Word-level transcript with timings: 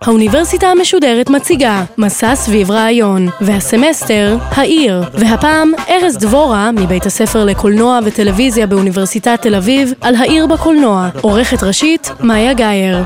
האוניברסיטה 0.00 0.66
המשודרת 0.66 1.30
מציגה 1.30 1.84
מסע 1.98 2.34
סביב 2.34 2.70
רעיון, 2.70 3.28
והסמסטר, 3.40 4.36
העיר, 4.50 5.02
והפעם 5.12 5.72
ארז 5.88 6.18
דבורה 6.18 6.72
מבית 6.72 7.06
הספר 7.06 7.44
לקולנוע 7.44 7.98
וטלוויזיה 8.04 8.66
באוניברסיטת 8.66 9.38
תל 9.42 9.54
אביב 9.54 9.92
על 10.00 10.14
העיר 10.14 10.46
בקולנוע, 10.46 11.08
עורכת 11.20 11.62
ראשית 11.62 12.10
מאיה 12.20 12.54
גאייר. 12.54 12.98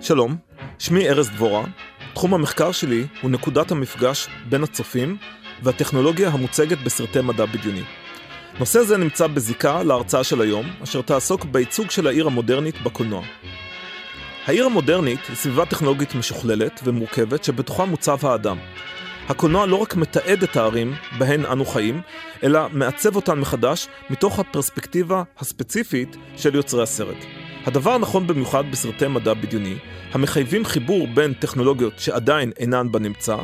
שלום, 0.00 0.36
שמי 0.80 1.08
ארז 1.08 1.30
דבורה. 1.30 1.64
תחום 2.14 2.34
המחקר 2.34 2.72
שלי 2.72 3.06
הוא 3.22 3.30
נקודת 3.30 3.70
המפגש 3.70 4.28
בין 4.48 4.62
הצופים 4.62 5.16
והטכנולוגיה 5.62 6.28
המוצגת 6.28 6.78
בסרטי 6.78 7.20
מדע 7.20 7.44
בדיוני. 7.44 7.82
נושא 8.58 8.82
זה 8.82 8.96
נמצא 8.96 9.26
בזיקה 9.26 9.82
להרצאה 9.82 10.24
של 10.24 10.40
היום, 10.40 10.66
אשר 10.82 11.02
תעסוק 11.02 11.44
בייצוג 11.44 11.90
של 11.90 12.06
העיר 12.06 12.26
המודרנית 12.26 12.82
בקולנוע. 12.82 13.22
העיר 14.46 14.66
המודרנית 14.66 15.20
היא 15.28 15.36
סביבה 15.36 15.66
טכנולוגית 15.66 16.14
משוכללת 16.14 16.80
ומורכבת 16.84 17.44
שבתוכה 17.44 17.84
מוצב 17.84 18.26
האדם. 18.26 18.58
הקולנוע 19.28 19.66
לא 19.66 19.76
רק 19.76 19.96
מתעד 19.96 20.42
את 20.42 20.56
הערים 20.56 20.94
בהן 21.18 21.46
אנו 21.46 21.64
חיים, 21.64 22.00
אלא 22.42 22.60
מעצב 22.72 23.16
אותן 23.16 23.38
מחדש 23.38 23.88
מתוך 24.10 24.38
הפרספקטיבה 24.38 25.22
הספציפית 25.38 26.16
של 26.36 26.54
יוצרי 26.54 26.82
הסרט. 26.82 27.39
הדבר 27.66 27.98
נכון 27.98 28.26
במיוחד 28.26 28.70
בסרטי 28.70 29.06
מדע 29.06 29.34
בדיוני, 29.34 29.74
המחייבים 30.12 30.64
חיבור 30.64 31.06
בין 31.14 31.32
טכנולוגיות 31.32 31.92
שעדיין 31.98 32.52
אינן 32.58 32.92
בנמצא, 32.92 33.36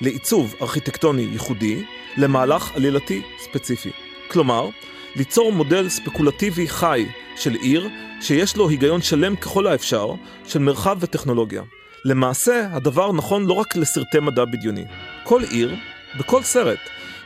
לעיצוב 0.00 0.54
ארכיטקטוני 0.62 1.22
ייחודי, 1.22 1.84
למהלך 2.16 2.76
עלילתי 2.76 3.22
ספציפי. 3.38 3.90
כלומר, 4.30 4.68
ליצור 5.16 5.52
מודל 5.52 5.88
ספקולטיבי 5.88 6.68
חי 6.68 7.06
של 7.36 7.54
עיר, 7.54 7.88
שיש 8.20 8.56
לו 8.56 8.68
היגיון 8.68 9.02
שלם 9.02 9.36
ככל 9.36 9.66
האפשר, 9.66 10.10
של 10.46 10.58
מרחב 10.58 10.98
וטכנולוגיה. 11.00 11.62
למעשה, 12.04 12.68
הדבר 12.72 13.12
נכון 13.12 13.46
לא 13.46 13.52
רק 13.52 13.76
לסרטי 13.76 14.20
מדע 14.20 14.44
בדיוני. 14.44 14.84
כל 15.24 15.42
עיר, 15.50 15.74
בכל 16.18 16.42
סרט, 16.42 16.78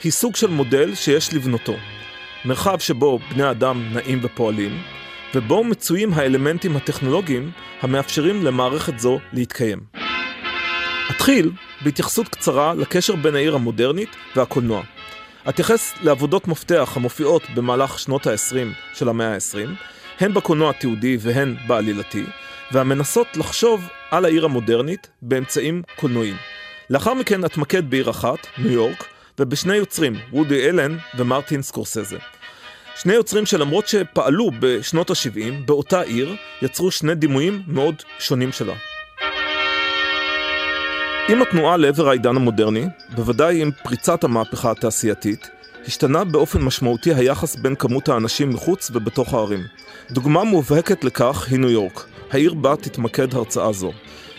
היא 0.05 0.12
סוג 0.12 0.36
של 0.36 0.50
מודל 0.50 0.94
שיש 0.94 1.34
לבנותו. 1.34 1.74
מרחב 2.44 2.78
שבו 2.78 3.18
בני 3.30 3.50
אדם 3.50 3.84
נעים 3.92 4.18
ופועלים, 4.22 4.82
ובו 5.34 5.64
מצויים 5.64 6.12
האלמנטים 6.12 6.77
הטכנולוגיים 6.77 7.50
המאפשרים 7.80 8.44
למערכת 8.44 8.98
זו 8.98 9.18
להתקיים. 9.32 9.80
אתחיל 11.10 11.50
בהתייחסות 11.84 12.28
קצרה 12.28 12.74
לקשר 12.74 13.16
בין 13.16 13.34
העיר 13.34 13.55
המודרנית 13.55 14.08
והקולנוע. 14.36 14.82
אתייחס 15.48 15.94
לעבודות 16.02 16.48
מפתח 16.48 16.92
המופיעות 16.96 17.42
במהלך 17.55 17.98
שנות 17.98 18.27
ה-20 18.27 18.94
של 18.94 19.08
המאה 19.08 19.34
ה-20, 19.34 19.68
הן 20.20 20.34
בקולנוע 20.34 20.70
התיעודי 20.70 21.16
והן 21.20 21.56
בעלילתי, 21.66 22.24
והמנסות 22.72 23.36
לחשוב 23.36 23.88
על 24.10 24.24
העיר 24.24 24.44
המודרנית 24.44 25.10
באמצעים 25.22 25.82
קולנועיים. 25.96 26.36
לאחר 26.90 27.14
מכן 27.14 27.44
אתמקד 27.44 27.90
בעיר 27.90 28.10
אחת, 28.10 28.46
ניו 28.58 28.72
יורק, 28.72 29.05
ובשני 29.38 29.77
יוצרים, 29.77 30.14
רודי 30.30 30.68
אלן 30.68 30.96
ומרטין 31.18 31.62
סקורסזה. 31.62 32.18
שני 32.96 33.12
יוצרים 33.12 33.46
שלמרות 33.46 33.88
שפעלו 33.88 34.50
בשנות 34.60 35.10
ה-70 35.10 35.66
באותה 35.66 36.00
עיר, 36.00 36.36
יצרו 36.62 36.90
שני 36.90 37.14
דימויים 37.14 37.62
מאוד 37.66 37.94
שונים 38.18 38.52
שלה. 38.52 38.74
עם 41.28 41.42
התנועה 41.42 41.76
לעבר 41.76 42.08
העידן 42.08 42.36
המודרני, 42.36 42.86
בוודאי 43.14 43.62
עם 43.62 43.70
פריצת 43.82 44.24
המהפכה 44.24 44.70
התעשייתית, 44.70 45.50
השתנה 45.86 46.24
באופן 46.24 46.62
משמעותי 46.62 47.14
היחס 47.14 47.56
בין 47.56 47.74
כמות 47.74 48.08
האנשים 48.08 48.50
מחוץ 48.50 48.90
ובתוך 48.94 49.34
הערים. 49.34 49.60
דוגמה 50.10 50.44
מובהקת 50.44 51.04
לכך 51.04 51.46
היא 51.50 51.58
ניו 51.58 51.70
יורק, 51.70 52.06
העיר 52.30 52.54
בה 52.54 52.77
תתמקד 52.77 53.34
הרצאה 53.34 53.72
זו. 53.72 53.92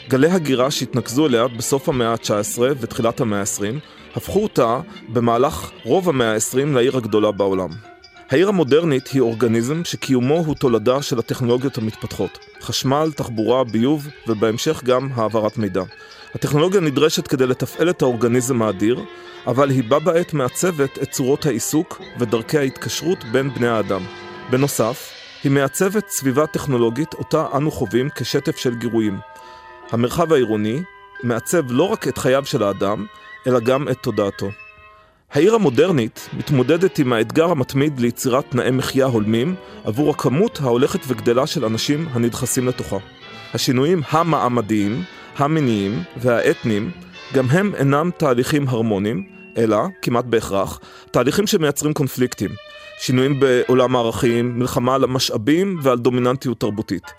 גלי 0.10 0.32
הגירה 0.32 0.72
שהתנקזו 0.72 1.28
אליה 1.28 1.48
בסוף 1.48 1.90
המאה 1.90 2.12
ה-19 2.12 2.60
ותחילת 2.80 3.22
המאה 3.22 3.40
ה-20, 3.40 3.80
הפכו 4.16 4.44
אותה 4.44 4.80
במהלך 5.10 5.72
רוב 5.84 6.10
המאה 6.10 6.34
ה-20 6.34 6.66
לעיר 6.74 6.98
הגדולה 6.98 7.32
בעולם. 7.32 7.95
העיר 8.30 8.50
המודרנית 8.50 9.08
היא 9.08 9.22
אורגניזם 9.22 9.84
שקיומו 9.84 10.36
הוא 10.36 10.56
תולדה 10.56 11.02
של 11.02 11.20
הטכנולוגיות 11.20 11.78
המתפתחות. 11.78 12.40
חשמל, 12.62 13.12
תחבורה, 13.16 13.64
ביוב 13.64 14.08
ובהמשך 14.28 14.84
גם 14.84 15.10
העברת 15.16 15.58
מידע. 15.58 15.84
הטכנולוגיה 16.36 16.82
נדרשת 16.82 17.28
כדי 17.28 17.48
לתפעל 17.48 17.90
את 17.90 18.02
האורגניזם 18.02 18.62
האדיר, 18.62 19.00
אבל 19.48 19.70
היא 19.70 19.84
בה 19.90 20.00
בעת 20.00 20.34
מעצבת 20.34 21.00
את 21.04 21.12
צורות 21.12 21.46
העיסוק 21.46 22.02
ודרכי 22.20 22.58
ההתקשרות 22.58 23.24
בין 23.32 23.54
בני 23.54 23.68
האדם. 23.68 24.02
בנוסף, 24.50 25.10
היא 25.44 25.52
מעצבת 25.52 26.10
סביבה 26.10 26.48
טכנולוגית 26.48 27.14
אותה 27.14 27.46
אנו 27.58 27.72
חווים 27.72 28.10
כשטף 28.16 28.58
של 28.58 28.76
גירויים. 28.76 29.20
המרחב 29.92 30.34
העירוני 30.34 30.84
מעצב 31.24 31.72
לא 31.72 31.84
רק 31.84 32.08
את 32.08 32.18
חייו 32.18 32.46
של 32.46 32.64
האדם, 32.64 33.06
אלא 33.48 33.60
גם 33.60 33.90
את 33.90 33.98
תודעתו. 34.04 34.50
העיר 35.36 35.56
המודרנית 35.56 36.30
מתמודדת 36.34 37.00
עם 37.00 37.14
האתגר 37.14 37.52
המתמיד 37.52 38.00
ליצירת 38.00 38.46
תנאי 38.50 38.72
מחיה 38.72 39.06
הולמים 39.06 39.56
עבור 39.84 40.10
הכמות 40.10 40.60
ההולכת 40.62 41.00
וגדלה 41.08 41.48
של 41.48 41.66
אנשים 41.66 42.08
הנדחסים 42.12 42.68
לתוכה. 42.68 42.98
השינויים 43.54 44.02
המעמדיים, 44.10 45.04
המיניים 45.38 46.04
והאתניים 46.18 46.92
גם 47.34 47.50
הם 47.50 47.76
אינם 47.76 48.10
תהליכים 48.18 48.68
הרמוניים, 48.68 49.24
אלא, 49.58 49.78
כמעט 50.02 50.26
בהכרח, 50.26 50.80
תהליכים 51.12 51.48
שמייצרים 51.48 51.94
קונפליקטים. 51.94 52.52
שינויים 53.00 53.40
בעולם 53.40 53.96
הערכים, 53.96 54.60
מלחמה 54.60 54.96
על 54.96 55.04
המשאבים 55.04 55.80
ועל 55.84 55.98
דומיננטיות 55.98 56.60
תרבותית. 56.60 57.12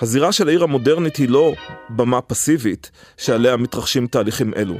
הזירה 0.00 0.32
של 0.32 0.48
העיר 0.48 0.62
המודרנית 0.62 1.16
היא 1.16 1.28
לא 1.28 1.54
במה 1.90 2.20
פסיבית 2.20 2.90
שעליה 3.16 3.56
מתרחשים 3.56 4.06
תהליכים 4.06 4.54
אלו, 4.56 4.74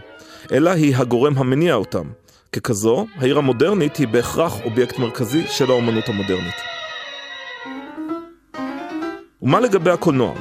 אלא 0.53 0.71
היא 0.71 0.97
הגורם 0.97 1.38
המניע 1.38 1.75
אותם. 1.75 2.22
ככזו, 2.56 3.06
העיר 3.16 3.38
המודרנית 3.38 3.96
היא 3.96 4.08
בהכרח 4.08 4.60
אובייקט 4.64 4.98
מרכזי 4.98 5.46
של 5.46 5.70
האומנות 5.70 6.08
המודרנית. 6.08 6.54
ומה 9.42 9.60
לגבי 9.60 9.90
הקולנוע? 9.90 10.34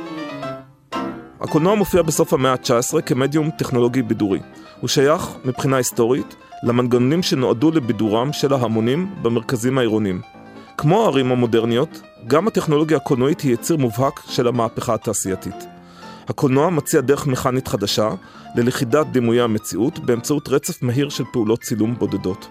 הקולנוע 1.42 1.76
מופיע 1.76 2.02
בסוף 2.02 2.34
המאה 2.34 2.52
ה-19 2.52 3.02
כמדיום 3.02 3.50
טכנולוגי 3.58 4.02
בידורי. 4.02 4.40
הוא 4.82 4.88
שייך, 4.88 5.30
מבחינה 5.46 5.78
היסטורית, 5.78 6.36
למנגנונים 6.64 7.24
שנועדו 7.24 7.72
לבידורם 7.72 8.34
של 8.34 8.54
ההמונים 8.54 9.16
במרכזים 9.22 9.78
העירוניים. 9.78 10.22
כמו 10.78 11.04
הערים 11.04 11.32
המודרניות, 11.32 12.02
גם 12.28 12.48
הטכנולוגיה 12.48 12.98
הקולנועית 12.98 13.42
היא 13.42 13.54
יציר 13.54 13.78
מובהק 13.78 14.20
של 14.28 14.48
המהפכה 14.48 14.94
התעשייתית. 14.94 15.81
הקולנוע 16.28 16.70
מציע 16.70 17.02
דרך 17.02 17.28
מכנית 17.28 17.68
חדשה 17.68 18.10
ללכידת 18.56 19.08
דימויי 19.08 19.42
המציאות 19.42 20.00
באמצעות 20.00 20.50
רצף 20.50 20.84
מהיר 20.84 21.10
של 21.10 21.24
פעולות 21.32 21.62
צילום 21.62 21.96
בודדות. 21.96 22.48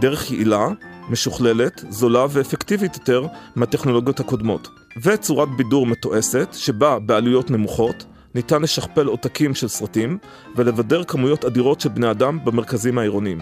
דרך 0.00 0.30
יעילה, 0.30 0.68
משוכללת, 1.10 1.84
זולה 1.88 2.26
ואפקטיבית 2.30 2.94
יותר 2.96 3.26
מהטכנולוגיות 3.56 4.20
הקודמות. 4.20 4.68
וצורת 5.02 5.48
בידור 5.56 5.86
מתועסת, 5.86 6.48
שבה 6.52 6.98
בעלויות 6.98 7.50
נמוכות, 7.50 8.04
ניתן 8.34 8.62
לשכפל 8.62 9.06
עותקים 9.06 9.54
של 9.54 9.68
סרטים 9.68 10.18
ולבדר 10.56 11.04
כמויות 11.04 11.44
אדירות 11.44 11.80
של 11.80 11.88
בני 11.88 12.10
אדם 12.10 12.38
במרכזים 12.44 12.98
העירוניים. 12.98 13.38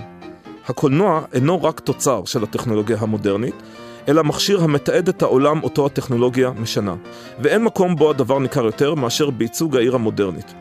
הקולנוע 0.67 1.23
אינו 1.33 1.63
רק 1.63 1.81
תוצר 1.81 2.25
של 2.25 2.43
הטכנולוגיה 2.43 2.97
המודרנית, 3.01 3.55
אלא 4.09 4.25
מכשיר 4.25 4.65
המתעד 4.65 5.09
את 5.09 5.23
העולם 5.23 5.63
אותו 5.63 5.87
הטכנולוגיה 5.87 6.51
משנה. 6.51 6.95
ואין 7.39 7.65
מקום 7.65 7.97
בו 7.97 8.11
הדבר 8.11 8.39
ניכר 8.39 8.65
יותר 8.65 8.95
מאשר 8.95 9.31
בייצוג 9.31 9.77
העיר 9.77 9.95
המודרנית. 9.95 10.55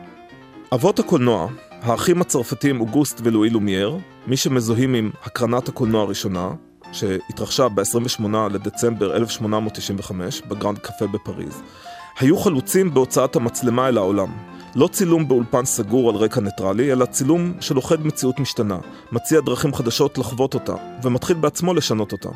אבות 0.74 0.98
הקולנוע, 0.98 1.48
האחים 1.82 2.20
הצרפתים 2.20 2.80
אוגוסט 2.80 3.20
ולואי 3.24 3.50
לומייר, 3.50 3.98
מי 4.26 4.36
שמזוהים 4.36 4.94
עם 4.94 5.10
הקרנת 5.24 5.68
הקולנוע 5.68 6.02
הראשונה, 6.02 6.50
שהתרחשה 6.92 7.68
ב-28 7.68 8.24
לדצמבר 8.50 9.16
1895 9.16 10.42
בגרנד 10.48 10.78
קפה 10.78 11.06
בפריז, 11.06 11.62
היו 12.18 12.38
חלוצים 12.38 12.94
בהוצאת 12.94 13.36
המצלמה 13.36 13.88
אל 13.88 13.98
העולם. 13.98 14.28
לא 14.74 14.88
צילום 14.92 15.28
באולפן 15.28 15.64
סגור 15.64 16.10
על 16.10 16.16
רקע 16.16 16.40
ניטרלי, 16.40 16.92
אלא 16.92 17.04
צילום 17.04 17.52
שלוכד 17.60 18.06
מציאות 18.06 18.40
משתנה, 18.40 18.78
מציע 19.12 19.40
דרכים 19.40 19.74
חדשות 19.74 20.18
לחוות 20.18 20.54
אותה, 20.54 20.74
ומתחיל 21.02 21.36
בעצמו 21.36 21.74
לשנות 21.74 22.12
אותה. 22.12 22.28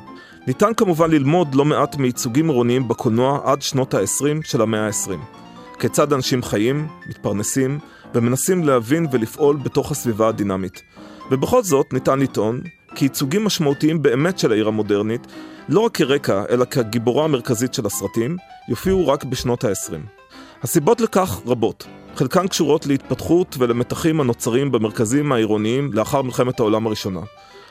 ניתן 0.46 0.74
כמובן 0.76 1.10
ללמוד 1.10 1.54
לא 1.54 1.64
מעט 1.64 1.96
מייצוגים 1.96 2.48
עירוניים 2.48 2.88
בקולנוע 2.88 3.40
עד 3.44 3.62
שנות 3.62 3.94
ה-20 3.94 4.44
של 4.44 4.62
המאה 4.62 4.86
ה-20. 4.86 5.38
כיצד 5.78 6.12
אנשים 6.12 6.42
חיים, 6.42 6.88
מתפרנסים, 7.08 7.78
ומנסים 8.14 8.64
להבין 8.64 9.06
ולפעול 9.12 9.56
בתוך 9.56 9.90
הסביבה 9.90 10.28
הדינמית. 10.28 10.82
ובכל 11.30 11.62
זאת 11.62 11.92
ניתן 11.92 12.18
לטעון 12.18 12.60
כי 12.94 13.04
ייצוגים 13.04 13.44
משמעותיים 13.44 14.02
באמת 14.02 14.38
של 14.38 14.52
העיר 14.52 14.68
המודרנית, 14.68 15.26
לא 15.68 15.80
רק 15.80 15.96
כרקע, 15.96 16.44
אלא 16.50 16.64
כגיבורה 16.64 17.24
המרכזית 17.24 17.74
של 17.74 17.86
הסרטים, 17.86 18.36
יופיעו 18.68 19.08
רק 19.08 19.24
בשנות 19.24 19.64
ה-20. 19.64 20.22
הסיבות 20.62 21.00
לכך 21.00 21.40
רבות. 21.46 21.86
חלקן 22.16 22.48
קשורות 22.48 22.86
להתפתחות 22.86 23.56
ולמתחים 23.58 24.20
הנוצרים 24.20 24.72
במרכזים 24.72 25.32
העירוניים 25.32 25.90
לאחר 25.92 26.22
מלחמת 26.22 26.60
העולם 26.60 26.86
הראשונה. 26.86 27.20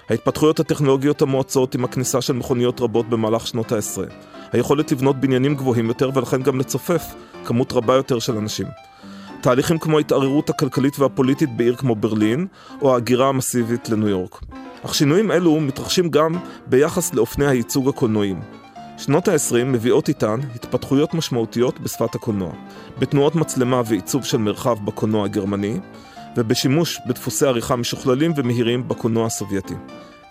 ההתפתחויות 0.10 0.60
הטכנולוגיות 0.60 1.22
המואצות 1.22 1.76
עם 1.76 1.84
הכניסה 1.84 2.22
של 2.22 2.34
מכוניות 2.34 2.82
רבות 2.82 3.10
במהלך 3.10 3.48
שנות 3.48 3.72
העשרה. 3.72 4.06
היכולת 4.52 4.92
לבנות 4.92 5.16
בניינים 5.16 5.56
גבוהים 5.56 5.88
יותר 5.88 6.10
ולכן 6.14 6.42
גם 6.42 6.60
לצופף 6.60 7.04
כמות 7.46 7.74
רבה 7.74 7.94
יותר 7.94 8.20
של 8.20 8.38
אנשים. 8.38 8.68
תהליכים 9.42 9.78
כמו 9.78 9.98
ההתערערות 9.98 10.50
הכלכלית 10.50 11.00
והפוליטית 11.00 11.58
בעיר 11.58 11.76
כמו 11.76 11.96
ברלין, 11.96 12.48
או 12.82 12.94
ההגירה 12.94 13.30
המסיבית 13.30 13.90
לניו 13.90 14.08
יורק. 14.08 14.40
אך 14.86 14.96
שינויים 14.96 15.32
אלו 15.32 15.60
מתרחשים 15.60 16.10
גם 16.10 16.36
ביחס 16.68 17.14
לאופני 17.14 17.48
הייצוג 17.48 17.90
הקולנועיים. 17.90 18.61
שנות 19.01 19.27
ה-20 19.27 19.63
מביאות 19.65 20.07
איתן 20.09 20.39
התפתחויות 20.56 21.13
משמעותיות 21.13 21.80
בשפת 21.80 22.15
הקולנוע, 22.15 22.51
בתנועות 23.00 23.36
מצלמה 23.36 23.81
ועיצוב 23.86 24.25
של 24.25 24.38
מרחב 24.38 24.86
בקולנוע 24.86 25.25
הגרמני, 25.25 25.80
ובשימוש 26.38 27.00
בדפוסי 27.07 27.45
עריכה 27.45 27.75
משוכללים 27.75 28.33
ומהירים 28.36 28.88
בקולנוע 28.88 29.25
הסובייטי. 29.25 29.74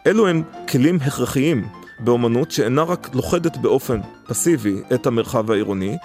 אלו 0.06 0.28
הם 0.28 0.42
כלים 0.68 0.98
הכרחיים 1.02 1.68
באומנות 2.00 2.50
שאינה 2.50 2.82
רק 2.82 3.10
לוכדת 3.14 3.56
באופן 3.56 4.00
פסיבי 4.26 4.76
את 4.94 5.06
המרחב 5.06 5.50
העירוני, 5.50 5.96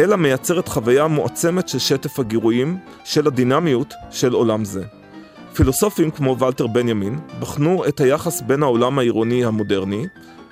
אלא 0.00 0.16
מייצרת 0.16 0.68
חוויה 0.68 1.06
מועצמת 1.06 1.68
של 1.68 1.78
שטף 1.78 2.18
הגירויים 2.18 2.78
של 3.04 3.26
הדינמיות 3.26 3.94
של 4.10 4.32
עולם 4.32 4.64
זה. 4.64 4.84
פילוסופים 5.54 6.10
כמו 6.10 6.38
ולטר 6.38 6.66
בנימין 6.66 7.18
בחנו 7.40 7.84
את 7.88 8.00
היחס 8.00 8.40
בין 8.40 8.62
העולם 8.62 8.98
העירוני 8.98 9.44
המודרני, 9.44 10.06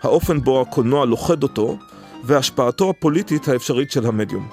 האופן 0.05 0.41
בו 0.41 0.61
הקולנוע 0.61 1.07
לוכד 1.07 1.43
אותו, 1.43 1.79
והשפעתו 2.25 2.91
הפוליטית 2.91 3.49
האפשרית 3.49 3.91
של 3.91 4.07
המדיום. 4.07 4.49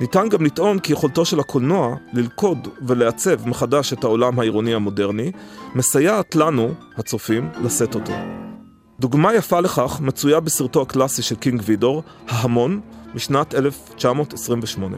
ניתן 0.00 0.28
גם 0.28 0.44
לטעון 0.44 0.78
כי 0.78 0.92
יכולתו 0.92 1.24
של 1.24 1.40
הקולנוע 1.40 1.96
ללכוד 2.12 2.68
ולעצב 2.86 3.48
מחדש 3.48 3.92
את 3.92 4.04
העולם 4.04 4.40
העירוני 4.40 4.74
המודרני, 4.74 5.32
מסייעת 5.74 6.36
לנו, 6.36 6.74
הצופים, 6.96 7.48
לשאת 7.64 7.94
אותו. 7.94 8.12
דוגמה 9.00 9.34
יפה 9.34 9.60
לכך 9.60 10.00
מצויה 10.00 10.40
בסרטו 10.40 10.82
הקלאסי 10.82 11.22
של 11.22 11.34
קינג 11.34 11.62
וידור, 11.64 12.02
ההמון, 12.28 12.80
משנת 13.14 13.54
1928. 13.54 14.96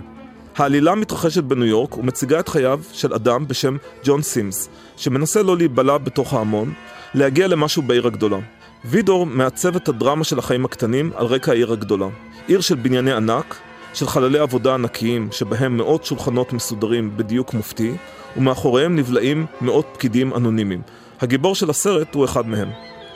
העלילה 0.57 0.95
מתרחשת 0.95 1.45
בניו 1.45 1.67
יורק 1.67 1.99
ומציגה 1.99 2.41
את 2.41 2.49
חייו 2.49 2.81
של 2.93 3.15
אדם 3.15 3.49
בשם 3.49 3.77
ג'ון 4.05 4.23
סימס, 4.23 4.69
שמנסה 4.97 5.43
לא 5.43 5.57
להיבלע 5.57 5.99
בתוך 5.99 6.35
ההמון, 6.35 6.73
להגיע 7.15 7.47
למשהו 7.47 7.83
בעיר 7.83 8.07
הגדולה. 8.07 8.39
וידור 8.85 9.27
מעצב 9.27 9.77
את 9.77 9.89
הדרמה 9.89 10.25
של 10.25 10.39
החיים 10.39 10.65
הקטנים 10.65 11.11
על 11.17 11.27
רקע 11.27 11.53
העיר 11.53 11.73
הגדולה. 11.73 12.07
עיר 12.47 12.61
של 12.61 12.75
בנייני 12.75 13.13
ענק, 13.13 13.57
של 13.95 14.07
חללי 14.07 14.39
עבודה 14.39 14.75
ענקיים, 14.75 15.29
שבהם 15.33 15.77
מאות 15.77 16.05
שולחנות 16.05 16.53
מסודרים 16.53 17.17
בדיוק 17.17 17.55
מופתי, 17.55 17.93
ומאחוריהם 18.37 18.97
נבלעים 18.97 19.47
מאות 19.61 19.87
פקידים 19.93 20.35
אנונימיים. 20.35 20.83
הגיבור 21.21 21.55
של 21.55 21.71
הסרט 21.71 22.15
הוא 22.15 22.25
אחד 22.25 22.49
מהם. 22.49 22.69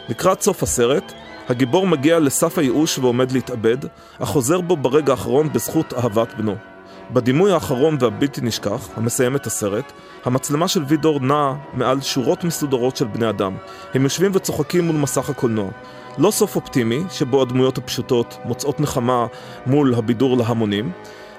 לקראת 0.09 0.43
סוף 0.43 0.63
הסרט, 0.63 1.13
הגיבור 1.49 1.87
מגיע 1.87 2.19
לסף 2.19 2.59
הייאוש 2.59 2.99
ועומד 2.99 3.33
להתאבד, 3.33 3.79
אך 4.19 4.29
חוזר 4.29 4.61
בו 4.61 4.77
ברגע 4.77 5.13
האחרון 5.13 5.53
בזכות 5.53 5.95
אהבת 5.95 6.35
בנו. 6.39 6.57
בדימוי 7.11 7.53
האחרון 7.53 7.97
והבלתי 8.01 8.41
נשכח, 8.41 8.89
המסיים 8.97 9.37
את 9.37 9.47
הסרט, 9.47 9.93
המצלמה 10.25 10.69
של 10.69 10.85
וידור 10.89 11.21
נעה 11.21 11.55
מעל 11.75 12.01
שורות 12.01 12.45
מסודרות 12.45 12.97
של 12.97 13.07
בני 13.07 13.29
אדם. 13.29 13.57
הם 13.95 14.03
יושבים 14.03 14.31
וצוחקים 14.35 14.85
מול 14.85 14.97
מסך 14.97 15.31
הקולנוע. 15.31 15.71
לא 16.19 16.31
סוף 16.31 16.57
אופטימי, 16.57 17.03
שבו 17.11 17.43
הדמויות 17.43 17.79
הפשוטות 17.79 18.39
מוצאות 18.45 18.81
נחמה 18.81 19.27
מול 19.67 19.95
הבידור 19.95 20.37
להמונים, 20.37 20.93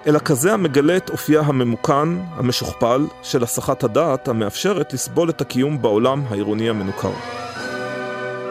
אלא 0.08 0.20
כזה 0.20 0.54
המגלה 0.54 0.98
את 0.98 1.10
אופייה 1.10 1.42
הממוכן, 1.42 2.10
המשוכפל, 2.36 3.08
של 3.22 3.44
הסחת 3.44 3.84
הדעת 3.84 4.28
המאפשרת 4.28 4.94
לסבול 4.94 5.30
את 5.30 5.42
הקיום 5.42 5.82
בעולם 5.82 6.24
העירוני 6.30 6.70
המנוכר. 6.70 7.12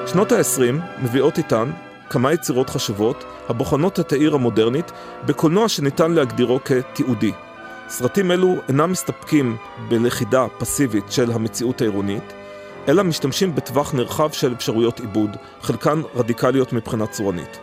שנות 0.06 0.32
ה-20 0.32 1.03
מביאות 1.03 1.38
איתן 1.38 1.70
כמה 2.12 2.32
יצירות 2.32 2.70
חשובות 2.70 3.25
הבוחנות 3.49 4.00
את 4.00 4.12
העיר 4.12 4.35
המודרנית 4.35 4.93
בקולנוע 5.26 5.69
שניתן 5.69 6.12
להגדירו 6.12 6.59
כתיעודי. 6.64 7.32
סרטים 7.88 8.31
אלו 8.31 8.56
אינם 8.69 8.93
מסתפקים 8.93 9.56
בלכידה 9.88 10.47
פסיבית 10.59 11.05
של 11.12 11.32
המציאות 11.32 11.81
העירונית, 11.81 12.32
אלא 12.88 13.05
משתמשים 13.05 13.55
בטווח 13.55 13.94
נרחב 13.94 14.32
של 14.32 14.53
אפשרויות 14.53 15.00
עיבוד, 15.00 15.37
חלקן 15.62 16.03
רדיקליות 16.17 16.73
מבחינה 16.73 17.06
צורנית. 17.06 17.59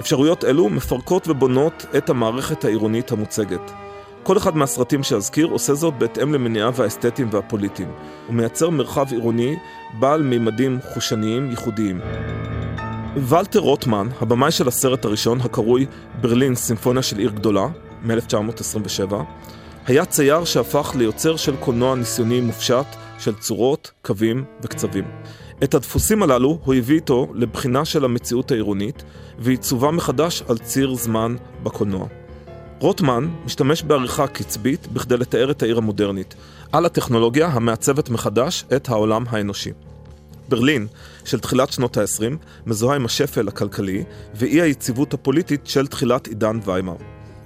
אפשרויות 0.00 0.44
אלו 0.44 0.68
מפרקות 0.68 1.28
ובונות 1.28 1.86
את 1.96 2.10
המערכת 2.10 2.64
העירונית 2.64 3.12
המוצגת. 3.12 3.72
כל 4.22 4.36
אחד 4.36 4.56
מהסרטים 4.56 5.02
שאזכיר 5.02 5.46
עושה 5.46 5.74
זאת 5.74 5.94
בהתאם 5.98 6.34
למניעיו 6.34 6.82
האסתטיים 6.82 7.28
והפוליטיים. 7.30 7.88
הוא 8.26 8.34
מייצר 8.34 8.70
מרחב 8.70 9.06
עירוני 9.10 9.56
בעל 9.98 10.22
מימדים 10.22 10.78
חושניים 10.94 11.50
ייחודיים. 11.50 12.00
ולטר 13.16 13.58
רוטמן, 13.58 14.08
הבמאי 14.20 14.50
של 14.50 14.68
הסרט 14.68 15.04
הראשון, 15.04 15.40
הקרוי 15.40 15.86
ברלין 16.20 16.54
סימפוניה 16.54 17.02
של 17.02 17.18
עיר 17.18 17.30
גדולה, 17.30 17.66
מ-1927, 18.02 19.14
היה 19.86 20.04
צייר 20.04 20.44
שהפך 20.44 20.92
ליוצר 20.98 21.36
של 21.36 21.56
קולנוע 21.56 21.94
ניסיוני 21.94 22.40
מופשט 22.40 22.86
של 23.18 23.34
צורות, 23.34 23.90
קווים 24.02 24.44
וקצבים. 24.62 25.04
את 25.64 25.74
הדפוסים 25.74 26.22
הללו 26.22 26.58
הוא 26.64 26.74
הביא 26.74 26.96
איתו 26.96 27.26
לבחינה 27.34 27.84
של 27.84 28.04
המציאות 28.04 28.50
העירונית 28.50 29.02
ועיצובה 29.38 29.90
מחדש 29.90 30.42
על 30.48 30.58
ציר 30.58 30.94
זמן 30.94 31.36
בקולנוע. 31.62 32.06
רוטמן 32.78 33.28
משתמש 33.44 33.82
בעריכה 33.82 34.26
קצבית 34.26 34.86
בכדי 34.92 35.16
לתאר 35.16 35.50
את 35.50 35.62
העיר 35.62 35.78
המודרנית, 35.78 36.34
על 36.72 36.86
הטכנולוגיה 36.86 37.46
המעצבת 37.46 38.10
מחדש 38.10 38.64
את 38.76 38.88
העולם 38.88 39.24
האנושי. 39.30 39.70
ברלין 40.52 40.86
של 41.24 41.40
תחילת 41.40 41.72
שנות 41.72 41.96
ה-20 41.96 42.36
מזוהה 42.66 42.96
עם 42.96 43.04
השפל 43.04 43.48
הכלכלי 43.48 44.04
ואי 44.34 44.60
היציבות 44.60 45.14
הפוליטית 45.14 45.66
של 45.66 45.86
תחילת 45.86 46.26
עידן 46.26 46.58
ויימאר. 46.64 46.96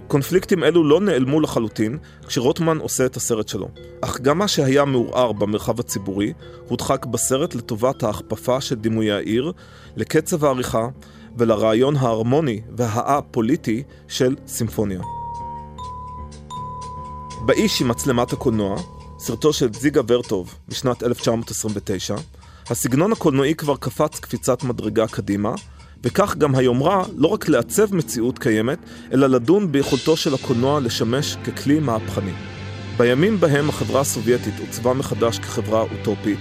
קונפליקטים 0.08 0.64
אלו 0.64 0.84
לא 0.84 1.00
נעלמו 1.00 1.40
לחלוטין 1.40 1.98
כשרוטמן 2.26 2.78
עושה 2.78 3.06
את 3.06 3.16
הסרט 3.16 3.48
שלו, 3.48 3.68
אך 4.00 4.20
גם 4.20 4.38
מה 4.38 4.48
שהיה 4.48 4.84
מעורער 4.84 5.32
במרחב 5.32 5.80
הציבורי 5.80 6.32
הודחק 6.68 7.06
בסרט 7.06 7.54
לטובת 7.54 8.02
ההכפפה 8.02 8.60
של 8.60 8.74
דימויי 8.74 9.12
העיר, 9.12 9.52
לקצב 9.96 10.44
העריכה 10.44 10.88
ולרעיון 11.38 11.96
ההרמוני 11.96 12.60
והאה-פוליטי 12.76 13.82
של 14.08 14.36
סימפוניה. 14.46 15.00
באיש 17.46 17.80
עם 17.80 17.88
מצלמת 17.88 18.32
הקולנוע, 18.32 18.76
סרטו 19.18 19.52
של 19.52 19.72
זיגה 19.72 20.00
ורטוב 20.08 20.54
משנת 20.68 21.02
1929, 21.02 22.16
הסגנון 22.70 23.12
הקולנועי 23.12 23.54
כבר 23.54 23.76
קפץ 23.76 24.20
קפיצת 24.20 24.64
מדרגה 24.64 25.06
קדימה, 25.06 25.54
וכך 26.02 26.36
גם 26.36 26.54
היומרה 26.54 27.04
לא 27.16 27.28
רק 27.28 27.48
לעצב 27.48 27.94
מציאות 27.94 28.38
קיימת, 28.38 28.78
אלא 29.12 29.26
לדון 29.26 29.72
ביכולתו 29.72 30.16
של 30.16 30.34
הקולנוע 30.34 30.80
לשמש 30.80 31.36
ככלי 31.36 31.80
מהפכני. 31.80 32.32
בימים 32.96 33.40
בהם 33.40 33.68
החברה 33.68 34.00
הסובייטית 34.00 34.54
עוצבה 34.60 34.94
מחדש 34.94 35.38
כחברה 35.38 35.80
אוטופית, 35.80 36.38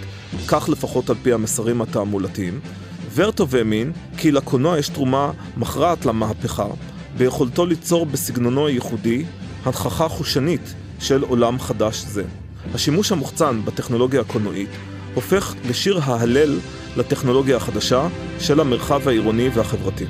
כך 0.47 0.69
לפחות 0.69 1.09
על 1.09 1.15
פי 1.23 1.33
המסרים 1.33 1.81
התעמולתיים, 1.81 2.59
ורטוב 3.15 3.55
האמין 3.55 3.91
כי 4.17 4.31
לקולנוע 4.31 4.79
יש 4.79 4.89
תרומה 4.89 5.31
מכרעת 5.57 6.05
למהפכה, 6.05 6.67
ביכולתו 7.17 7.65
ליצור 7.65 8.05
בסגנונו 8.05 8.67
הייחודי 8.67 9.25
הנכחה 9.65 10.07
חושנית 10.07 10.73
של 10.99 11.23
עולם 11.23 11.59
חדש 11.59 12.05
זה. 12.07 12.23
השימוש 12.73 13.11
המוחצן 13.11 13.61
בטכנולוגיה 13.65 14.21
הקולנועית 14.21 14.69
הופך 15.15 15.55
לשיר 15.69 15.99
ההלל 16.03 16.59
לטכנולוגיה 16.97 17.57
החדשה 17.57 18.07
של 18.39 18.59
המרחב 18.59 19.07
העירוני 19.07 19.49
והחברתי. 19.53 20.05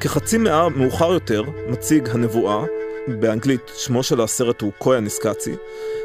כחצי 0.00 0.38
מאה 0.38 0.68
מאוחר 0.68 1.12
יותר 1.12 1.42
מציג 1.68 2.08
הנבואה, 2.08 2.64
באנגלית 3.08 3.70
שמו 3.76 4.02
של 4.02 4.20
הסרט 4.20 4.62
הוא 4.62 4.72
קויה 4.78 5.00
ניסקצי, 5.00 5.54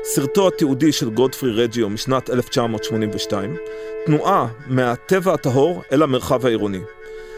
סרטו 0.03 0.47
התיעודי 0.47 0.91
של 0.91 1.09
גודפרי 1.09 1.51
רג'יו 1.51 1.89
משנת 1.89 2.29
1982, 2.29 3.55
תנועה 4.05 4.47
מהטבע 4.67 5.33
הטהור 5.33 5.81
אל 5.91 6.03
המרחב 6.03 6.45
העירוני. 6.45 6.81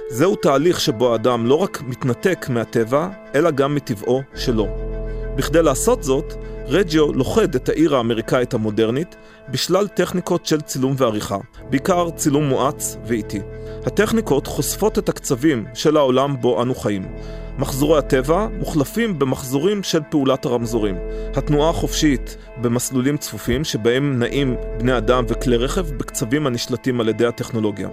זהו 0.10 0.36
תהליך 0.36 0.79
שבו 0.79 1.12
האדם 1.12 1.46
לא 1.46 1.55
רק 1.55 1.82
מתנתק 1.82 2.46
מהטבע, 2.50 3.10
אלא 3.36 3.51
גם 3.51 3.75
מטבעו 3.75 4.22
שלו. 4.36 4.67
בכדי 5.36 5.63
לעשות 5.63 6.03
זאת, 6.03 6.34
רג'יו 6.67 7.13
לוכד 7.13 7.55
את 7.55 7.70
העיר 7.70 7.96
האמריקאית 7.96 8.53
המודרנית 8.53 9.15
בשלל 9.50 9.88
טכניקות 9.88 10.46
של 10.46 10.62
צילום 10.62 10.94
ועריכה, 10.98 11.38
בעיקר 11.70 12.10
צילום 12.10 12.50
מואץ 12.50 12.98
ואיטי. 13.06 13.42
הטכניקות 13.86 14.48
חושפות 14.48 15.00
את 15.00 15.10
הקצבים 15.10 15.66
של 15.74 15.98
העולם 15.98 16.42
בו 16.42 16.62
אנו 16.62 16.75
חיים. 16.75 17.08
מחזורי 17.58 18.00
הטבע 18.00 18.48
מוחלפים 18.60 19.20
במחזורים 19.20 19.84
של 19.84 20.00
פעולת 20.10 20.46
הרמזורים. 20.46 20.96
התנועה 21.36 21.70
החופשית 21.70 22.38
במסלולים 22.62 23.18
צפופים 23.18 23.64
שבהם 23.64 24.20
נעים 24.20 24.56
בני 24.78 24.98
אדם 24.98 25.24
וכלי 25.28 25.58
רכב 25.58 25.90
בקצבים 25.98 26.48
הנשלטים 26.48 27.00
על 27.00 27.10
ידי 27.10 27.25
הטכנולוגיה. 27.25 27.90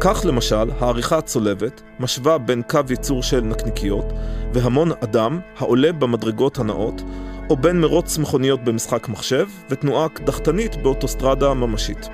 כך 0.00 0.24
למשל, 0.24 0.70
העריכה 0.80 1.18
הצולבת 1.18 1.82
משווה 2.00 2.38
בין 2.38 2.62
קו 2.68 2.80
ייצור 2.90 3.22
של 3.22 3.40
נקניקיות 3.40 4.12
והמון 4.52 4.92
אדם 5.00 5.40
העולה 5.58 5.92
במדרגות 5.92 6.58
הנאות 6.58 7.02
או 7.50 7.56
בין 7.56 7.80
מרוץ 7.80 8.18
מכוניות 8.18 8.64
במשחק 8.64 9.08
מחשב 9.08 9.48
ותנועה 9.70 10.08
קדחתנית 10.08 10.76
באוטוסטרדה 10.76 11.54
ממשית. 11.54 12.08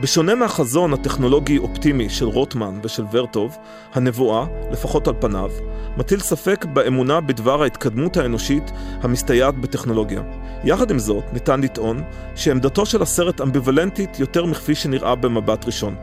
בשונה 0.00 0.34
מהחזון 0.34 0.92
הטכנולוגי-אופטימי 0.92 2.10
של 2.10 2.24
רוטמן 2.24 2.78
ושל 2.82 3.04
ורטוב, 3.12 3.56
הנבואה, 3.94 4.46
לפחות 4.72 5.08
על 5.08 5.14
פניו, 5.20 5.50
מטיל 5.96 6.20
ספק 6.20 6.64
באמונה 6.72 7.20
בדבר 7.20 7.62
ההתקדמות 7.62 8.16
האנושית 8.16 8.70
המסתייעת 9.02 9.54
בטכנולוגיה. 9.58 10.22
יחד 10.64 10.90
עם 10.90 10.98
זאת, 10.98 11.24
ניתן 11.32 11.60
לטעון 11.60 12.02
שעמדתו 12.34 12.86
של 12.86 13.02
הסרט 13.02 13.40
אמביוולנטית 13.40 14.20
יותר 14.20 14.46
מכפי 14.46 14.74
שנראה 14.74 15.14
במבט 15.14 15.64
ראשון. 15.64 15.94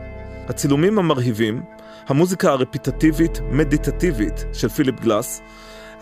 הצילומים 0.48 0.98
המרהיבים, 0.98 1.62
המוזיקה 2.08 2.50
הרפיטטיבית, 2.50 3.40
מדיטטיבית 3.50 4.44
של 4.52 4.68
פיליפ 4.68 5.00
גלאס, 5.00 5.42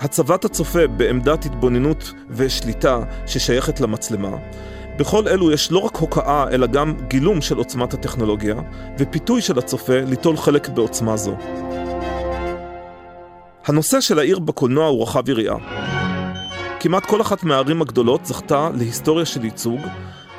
הצבת 0.02 0.44
הצופה 0.44 0.86
בעמדת 0.86 1.44
התבוננות 1.44 2.12
ושליטה 2.30 3.00
ששייכת 3.26 3.80
למצלמה, 3.80 4.36
בכל 4.96 5.28
אלו 5.28 5.52
יש 5.52 5.72
לא 5.72 5.78
רק 5.78 5.96
הוקעה, 5.96 6.46
אלא 6.50 6.66
גם 6.66 6.94
גילום 7.08 7.40
של 7.40 7.56
עוצמת 7.56 7.94
הטכנולוגיה, 7.94 8.54
ופיתוי 8.98 9.42
של 9.42 9.58
הצופה 9.58 10.00
ליטול 10.00 10.36
חלק 10.36 10.68
בעוצמה 10.68 11.16
זו. 11.16 11.36
הנושא 13.66 14.00
של 14.00 14.18
העיר 14.18 14.38
בקולנוע 14.38 14.86
הוא 14.86 15.02
רחב 15.02 15.28
יריעה. 15.28 15.56
כמעט 16.80 17.06
כל 17.06 17.20
אחת 17.20 17.44
מהערים 17.44 17.82
הגדולות 17.82 18.26
זכתה 18.26 18.70
להיסטוריה 18.74 19.24
של 19.24 19.44
ייצוג, 19.44 19.80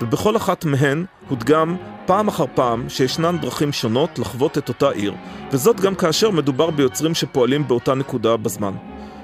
ובכל 0.01 0.37
אחת 0.37 0.65
מהן 0.65 1.05
הודגם 1.29 1.77
פעם 2.05 2.27
אחר 2.27 2.45
פעם 2.55 2.89
שישנן 2.89 3.37
דרכים 3.37 3.71
שונות 3.71 4.19
לחוות 4.19 4.57
את 4.57 4.69
אותה 4.69 4.89
עיר, 4.89 5.13
וזאת 5.51 5.79
גם 5.79 5.95
כאשר 5.95 6.31
מדובר 6.31 6.69
ביוצרים 6.69 7.13
שפועלים 7.13 7.67
באותה 7.67 7.93
נקודה 7.93 8.37
בזמן. 8.37 8.73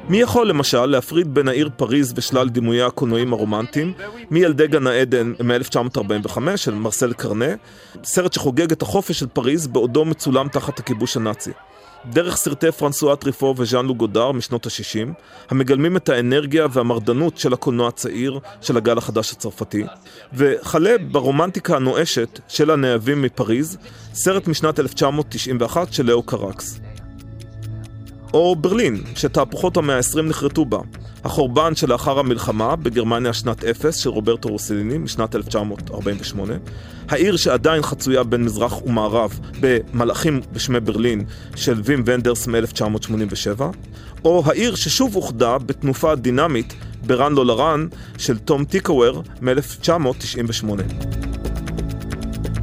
מי 0.10 0.18
יכול 0.18 0.50
למשל 0.50 0.86
להפריד 0.86 1.34
בין 1.34 1.48
העיר 1.48 1.70
פריז 1.75 2.13
ושלל 2.16 2.50
דימויי 2.50 2.82
הקולנועים 2.82 3.34
הרומנטיים 3.34 3.94
מילדי 4.32 4.68
גן 4.68 4.88
העדן 4.88 5.34
מ-1945 5.44 6.58
של 6.58 6.74
מרסל 6.74 7.13
קרנה, 7.13 7.46
סרט 8.04 8.34
שחוגג 8.34 8.72
את 8.72 8.82
החופש 8.82 9.20
של 9.20 9.28
פריז 9.28 9.68
בעודו 9.68 10.06
מצולם 10.06 10.48
תחת 10.48 10.80
הכיבוש 10.80 11.18
הנאצי. 11.18 11.51
דרך 12.06 12.36
סרטי 12.36 12.72
פרנסואה 12.72 13.16
טריפו 13.16 13.54
וז'אן 13.58 13.86
לו 13.86 13.96
גודר 13.96 14.32
משנות 14.32 14.66
ה-60, 14.66 15.10
המגלמים 15.50 15.98
את 15.98 16.10
האנרגיה 16.10 16.68
והמרדנות 16.72 17.38
של 17.38 17.54
הקולנוע 17.54 17.88
הצעיר 17.88 18.39
של 18.62 18.78
הגל 18.78 18.98
החדש 18.98 19.32
הצרפתי, 19.32 19.84
וכלה 20.34 20.96
ברומנטיקה 21.12 21.75
הנואשת 21.75 22.39
של 22.48 22.72
הנאהבים 22.72 23.22
מפריז, 23.22 23.78
סרט 24.13 24.48
משנת 24.48 24.80
1991 24.80 25.94
של 25.94 26.06
לאו 26.06 26.24
קרקס. 26.24 26.80
או 28.34 28.56
ברלין, 28.56 29.04
שתהפוכות 29.16 29.78
המאה 29.78 29.98
ה-20 29.98 30.22
נחרטו 30.22 30.66
בה. 30.66 30.80
החורבן 31.24 31.76
שלאחר 31.76 32.20
המלחמה 32.20 32.76
בגרמניה 32.76 33.34
שנת 33.34 33.64
אפס 33.64 33.96
של 33.96 34.10
רוברטו 34.10 34.50
רוסליני 34.50 34.98
משנת 34.98 35.36
1948. 35.36 36.54
העיר 37.10 37.38
שעדיין 37.38 37.82
חצויה 37.82 38.24
בין 38.24 38.44
מזרח 38.44 38.82
ומערב 38.86 39.40
במלאכים 39.60 40.42
בשמי 40.54 40.80
ברלין 40.80 41.26
של 41.56 41.82
וים 41.84 42.04
ונדרס 42.06 42.48
מ-1987. 42.48 43.62
או 44.26 44.44
העיר 44.46 44.76
ששוב 44.76 45.16
אוחדה 45.16 45.58
בתנופה 45.58 46.16
דינמית 46.16 46.74
ב"ראן 47.06 47.34
לולה 47.34 47.46
ראן" 47.46 47.88
של 48.18 48.38
תום 48.38 48.66
טיקוור 48.66 49.24
מ-1998. 49.42 51.29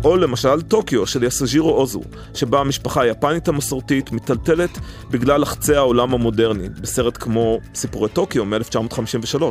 או 0.06 0.16
למשל 0.16 0.62
טוקיו 0.62 1.06
של 1.06 1.24
יסוג'ירו 1.24 1.70
אוזו, 1.70 2.00
שבה 2.34 2.60
המשפחה 2.60 3.02
היפנית 3.02 3.48
המסורתית 3.48 4.12
מיטלטלת 4.12 4.78
בגלל 5.10 5.40
לחצי 5.40 5.74
העולם 5.74 6.14
המודרני, 6.14 6.68
בסרט 6.68 7.16
כמו 7.16 7.60
סיפורי 7.74 8.08
טוקיו 8.08 8.44
מ-1953, 8.44 9.42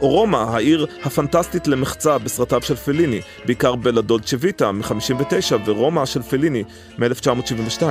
או 0.00 0.08
רומא, 0.08 0.36
העיר 0.36 0.86
הפנטסטית 1.04 1.68
למחצה 1.68 2.18
בסרטיו 2.18 2.62
של 2.62 2.76
פליני, 2.76 3.20
בעיקר 3.46 3.74
ב 3.74 3.79
לה 3.79 3.89
דולצ'ה 3.89 4.24
ויטה 4.24 4.72
מ-59 4.72 5.54
ורומא 5.64 6.06
של 6.06 6.22
פליני 6.22 6.64
מ-1972. 6.98 7.82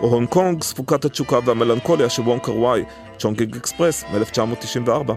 או 0.00 0.08
הונג 0.08 0.28
קונג, 0.28 0.62
ספוקת 0.62 1.04
התשוקה 1.04 1.38
והמלנכוליה 1.44 2.08
של 2.08 2.22
וונג 2.22 2.40
קרוואי, 2.40 2.84
צ'ונגינג 3.18 3.56
אקספרס 3.56 4.04
מ-1994. 4.04 5.12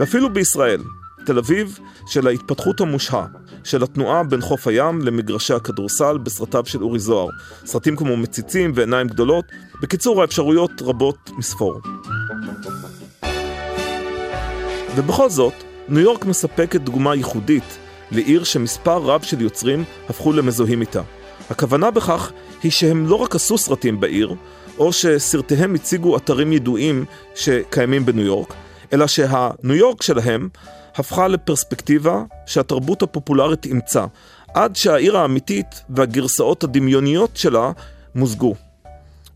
ואפילו 0.00 0.32
בישראל, 0.32 0.80
תל 1.26 1.38
אביב 1.38 1.78
של 2.06 2.26
ההתפתחות 2.26 2.80
המושהה, 2.80 3.26
של 3.66 3.82
התנועה 3.82 4.24
בין 4.24 4.40
חוף 4.40 4.66
הים 4.66 5.00
למגרשי 5.02 5.54
הכדורסל 5.54 6.18
בסרטיו 6.18 6.66
של 6.66 6.82
אורי 6.82 6.98
זוהר. 6.98 7.28
סרטים 7.64 7.96
כמו 7.96 8.16
מציצים 8.16 8.72
ועיניים 8.74 9.08
גדולות. 9.08 9.44
בקיצור, 9.82 10.20
האפשרויות 10.20 10.82
רבות 10.82 11.30
מספור. 11.38 11.80
ובכל 14.96 15.30
זאת, 15.30 15.52
ניו 15.88 16.00
יורק 16.00 16.24
מספקת 16.24 16.80
דוגמה 16.80 17.14
ייחודית 17.14 17.78
לעיר 18.10 18.44
שמספר 18.44 18.96
רב 18.96 19.22
של 19.22 19.40
יוצרים 19.40 19.84
הפכו 20.08 20.32
למזוהים 20.32 20.80
איתה. 20.80 21.02
הכוונה 21.50 21.90
בכך 21.90 22.32
היא 22.62 22.70
שהם 22.70 23.06
לא 23.06 23.14
רק 23.14 23.34
עשו 23.34 23.58
סרטים 23.58 24.00
בעיר, 24.00 24.34
או 24.78 24.92
שסרטיהם 24.92 25.74
הציגו 25.74 26.16
אתרים 26.16 26.52
ידועים 26.52 27.04
שקיימים 27.34 28.06
בניו 28.06 28.24
יורק, 28.24 28.54
אלא 28.92 29.06
שהניו 29.06 29.74
יורק 29.74 30.02
שלהם 30.02 30.48
הפכה 30.98 31.28
לפרספקטיבה 31.28 32.22
שהתרבות 32.46 33.02
הפופולרית 33.02 33.64
אימצה, 33.66 34.04
עד 34.54 34.76
שהעיר 34.76 35.16
האמיתית 35.16 35.82
והגרסאות 35.90 36.64
הדמיוניות 36.64 37.30
שלה 37.34 37.72
מוזגו. 38.14 38.54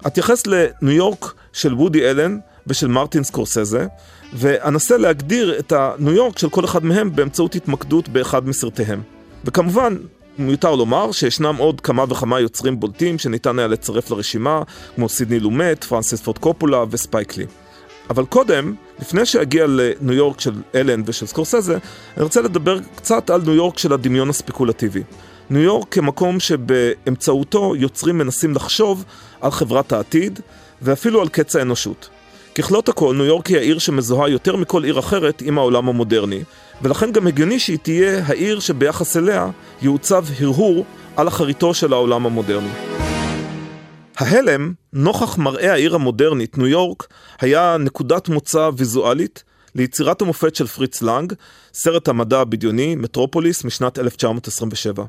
אתייחס 0.06 0.46
לניו 0.46 0.92
יורק 0.96 1.34
של 1.52 1.74
וודי 1.74 2.10
אלן 2.10 2.38
ושל 2.66 2.86
מרטין 2.86 3.22
סקורסזה, 3.22 3.86
ואנסה 4.34 4.96
להגדיר 4.96 5.58
את 5.58 5.72
הניו 5.72 6.12
יורק 6.12 6.38
של 6.38 6.48
כל 6.48 6.64
אחד 6.64 6.84
מהם 6.84 7.16
באמצעות 7.16 7.54
התמקדות 7.54 8.08
באחד 8.08 8.48
מסרטיהם. 8.48 9.02
וכמובן, 9.44 9.96
מיותר 10.38 10.74
לומר 10.74 11.12
שישנם 11.12 11.56
עוד 11.58 11.80
כמה 11.80 12.04
וכמה 12.08 12.40
יוצרים 12.40 12.80
בולטים 12.80 13.18
שניתן 13.18 13.58
היה 13.58 13.68
לצרף 13.68 14.10
לרשימה, 14.10 14.62
כמו 14.94 15.08
סידני 15.08 15.40
לומט, 15.40 15.84
פרנסיס 15.84 16.20
פורד 16.20 16.38
קופולה 16.38 16.84
וספייק 16.90 17.28
לי. 17.28 17.46
אבל 18.10 18.24
קודם, 18.24 18.74
לפני 19.00 19.26
שאגיע 19.26 19.66
לניו 19.68 20.14
יורק 20.14 20.40
של 20.40 20.52
אלן 20.74 21.02
ושל 21.06 21.26
סקורסזה, 21.26 21.78
אני 22.16 22.24
רוצה 22.24 22.40
לדבר 22.40 22.78
קצת 22.96 23.30
על 23.30 23.40
ניו 23.44 23.54
יורק 23.54 23.78
של 23.78 23.92
הדמיון 23.92 24.30
הספקולטיבי. 24.30 25.02
ניו 25.50 25.62
יורק 25.62 25.88
כמקום 25.90 26.40
שבאמצעותו 26.40 27.76
יוצרים 27.76 28.18
מנסים 28.18 28.54
לחשוב 28.54 29.04
על 29.40 29.50
חברת 29.50 29.92
העתיד 29.92 30.40
ואפילו 30.82 31.20
על 31.20 31.28
קץ 31.28 31.56
האנושות. 31.56 32.08
ככלות 32.54 32.88
הכל, 32.88 33.14
ניו 33.16 33.24
יורק 33.24 33.46
היא 33.46 33.56
העיר 33.56 33.78
שמזוהה 33.78 34.28
יותר 34.28 34.56
מכל 34.56 34.84
עיר 34.84 34.98
אחרת 34.98 35.42
עם 35.42 35.58
העולם 35.58 35.88
המודרני, 35.88 36.42
ולכן 36.82 37.12
גם 37.12 37.26
הגיוני 37.26 37.58
שהיא 37.58 37.78
תהיה 37.82 38.22
העיר 38.26 38.60
שביחס 38.60 39.16
אליה 39.16 39.50
יעוצב 39.82 40.24
הרהור 40.40 40.84
על 41.16 41.28
אחריתו 41.28 41.74
של 41.74 41.92
העולם 41.92 42.26
המודרני. 42.26 43.09
ההלם, 44.20 44.72
נוכח 44.92 45.38
מראה 45.38 45.72
העיר 45.72 45.94
המודרנית, 45.94 46.58
ניו 46.58 46.66
יורק, 46.66 47.06
היה 47.40 47.76
נקודת 47.78 48.28
מוצא 48.28 48.70
ויזואלית 48.76 49.44
ליצירת 49.74 50.22
המופת 50.22 50.54
של 50.54 50.66
פריץ 50.66 51.02
לנג, 51.02 51.32
סרט 51.74 52.08
המדע 52.08 52.40
הבדיוני, 52.40 52.96
מטרופוליס, 52.96 53.64
משנת 53.64 53.98
1927. 53.98 55.04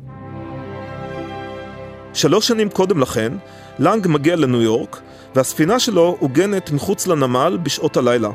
שלוש 2.14 2.48
שנים 2.48 2.70
קודם 2.70 3.00
לכן, 3.00 3.34
לנג 3.80 4.08
מגיע 4.08 4.36
לניו 4.36 4.62
יורק, 4.62 5.02
והספינה 5.36 5.80
שלו 5.80 6.18
עוגנת 6.20 6.72
מחוץ 6.72 7.08
לנמל 7.08 7.58
בשעות 7.64 7.98
הלילה. 7.98 8.30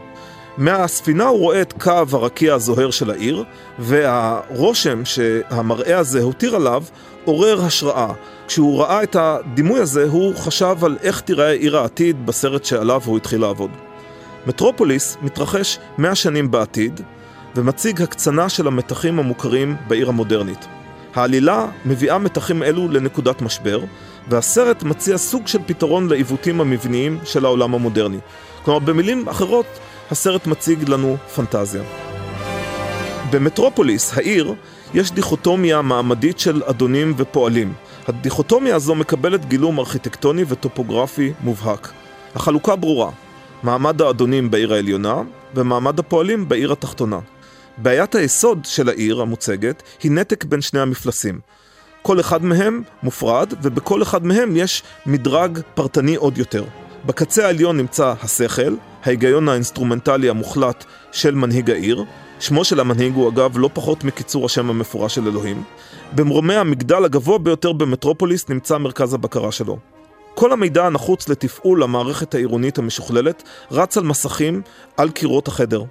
מהספינה 0.56 1.25
הוא 1.25 1.38
רואה 1.38 1.62
את 1.62 1.73
קו 1.73 2.02
הרקיע 2.12 2.54
הזוהר 2.54 2.90
של 2.90 3.11
העיר, 3.11 3.45
והרושם 3.78 5.04
שהמראה 5.04 5.99
הזה 5.99 6.23
הותיר 6.23 6.56
עליו 6.56 6.83
עורר 7.26 7.64
השראה. 7.64 8.09
כשהוא 8.47 8.80
ראה 8.80 9.02
את 9.02 9.16
הדימוי 9.18 9.80
הזה, 9.80 10.04
הוא 10.11 10.35
חשב 10.37 10.76
על 10.83 10.97
איך 11.02 11.21
תיראה 11.21 11.52
עיר 11.52 11.76
העתיד 11.76 12.26
בסרט 12.26 12.64
שעליו 12.64 13.00
הוא 13.04 13.16
התחיל 13.16 13.40
לעבוד. 13.40 13.71
מטרופוליס 14.47 15.16
מתרחש 15.23 15.78
מאה 15.99 16.14
שנים 16.14 16.50
בעתיד, 16.50 17.00
ומציג 17.56 18.02
הקצנה 18.02 18.49
של 18.49 18.66
המתחים 18.66 19.18
המוכרים 19.18 19.76
בעיר 19.88 20.09
המודרנית. 20.09 20.66
העלילה 21.14 21.66
מביאה 21.85 22.18
מתחים 22.18 22.62
אלו 22.62 22.88
לנקודת 22.88 23.42
משבר, 23.42 23.80
והסרט 24.28 24.83
מציע 24.83 25.18
סוג 25.18 25.47
של 25.47 25.59
פתרון 25.66 26.09
לעיוותים 26.09 26.61
המבניים 26.61 27.18
של 27.25 27.45
העולם 27.45 27.75
המודרני. 27.75 28.18
כלומר, 28.64 28.78
במילים 28.78 29.28
אחרות, 29.28 29.66
הסרט 30.11 30.47
מציג 30.47 30.88
לנו 30.88 31.16
פנטזיה. 31.35 31.83
במטרופוליס, 33.30 34.18
העיר, 34.18 34.54
יש 34.95 35.12
דיכוטומיה 35.12 35.83
מעמדית 35.83 36.38
של 36.38 36.62
אדונים 36.64 37.14
ופועלים. 37.16 37.73
הדיכוטומיה 38.09 38.76
הזו 38.76 38.95
מקבלת 38.95 39.45
גילום 39.45 39.78
ארכיטקטוני 39.78 40.45
וטופוגרפי 40.49 41.33
מובהק. 41.40 41.93
החלוקה 42.35 42.76
ברורה, 42.76 43.11
מעמד 43.62 44.02
האדונים 44.02 44.50
בעיר 44.50 44.75
העליונה 44.75 45.23
ומעמד 45.55 45.99
הפועלים 45.99 46.49
בעיר 46.49 46.73
התחתונה. 46.73 47.19
בעיית 47.78 48.14
היסוד 48.14 48.64
של 48.64 48.88
העיר 48.88 49.21
המוצגת 49.21 49.83
היא 50.02 50.12
נתק 50.12 50.45
בין 50.45 50.61
שני 50.61 50.81
המפלסים. 50.81 51.40
כל 52.02 52.21
אחד 52.21 52.45
מהם 52.45 52.83
מופרד, 53.02 53.52
ובכל 53.62 54.02
אחד 54.02 54.26
מהם 54.26 54.57
יש 54.57 54.83
מדרג 55.07 55.59
פרטני 55.75 56.16
עוד 56.16 56.38
יותר. 56.38 56.64
בקצה 57.07 57.47
העליון 57.47 57.76
נמצא 57.76 58.14
השכל, 58.23 58.75
ההיגיון 59.05 59.49
האינסטרומנטלי 59.49 60.28
המוחלט 60.28 60.85
של 61.12 61.35
מנהיג 61.35 61.71
העיר. 61.71 62.05
שמו 62.40 62.64
של 62.64 62.81
המנהיג 62.81 63.14
הוא 63.14 63.28
אגב 63.28 63.59
לא 63.59 63.71
פחות 63.73 64.05
מקיצור 64.05 64.47
השם 64.47 64.71
המפורש 64.71 65.14
של 65.14 65.28
אלוהים. 65.28 65.62
במרומי 66.12 66.55
המגדל 66.55 67.05
הגבוה 67.05 67.38
ביותר 67.38 67.73
במטרופוליס 67.73 68.49
נמצא 68.49 68.78
מרכז 68.78 69.14
הבקרה 69.14 69.52
שלו. 69.52 69.78
כל 70.35 70.52
המידע 70.52 70.87
הנחוץ 70.87 71.28
לתפעול 71.28 71.83
המערכת 71.83 72.35
העירונית 72.35 72.78
המשוכללת 72.78 73.43
רץ 73.71 73.99
על 73.99 74.05
מסכים 74.05 74.62
על 74.97 75.11
קירות 75.11 75.49
החדר. 75.49 75.83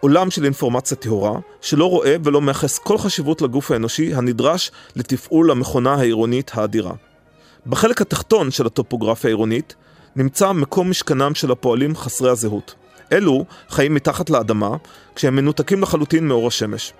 עולם 0.00 0.30
של 0.30 0.44
אינפורמציה 0.44 0.96
טהורה, 0.96 1.38
שלא 1.60 1.90
רואה 1.90 2.16
ולא 2.24 2.40
מייחס 2.40 2.78
כל 2.78 2.98
חשיבות 2.98 3.42
לגוף 3.42 3.70
האנושי 3.70 4.14
הנדרש 4.14 4.70
לתפעול 4.96 5.50
המכונה 5.50 5.94
העירונית 5.94 6.50
האדירה. 6.54 6.92
בחלק 7.66 8.00
התחתון 8.00 8.50
של 8.50 8.66
הטופוגרפיה 8.66 9.28
העירונית 9.28 9.74
נמצא 10.16 10.52
מקום 10.52 10.90
משכנם 10.90 11.34
של 11.34 11.52
הפועלים 11.52 11.96
חסרי 11.96 12.30
הזהות. 12.30 12.74
אלו 13.14 13.44
חיים 13.68 13.94
מתחת 13.94 14.30
לאדמה, 14.30 14.70
כשהם 15.14 15.36
מנותקים 15.36 15.82
לחלוטין 15.82 16.28
מאור 16.28 16.48
השמש. 16.48 16.92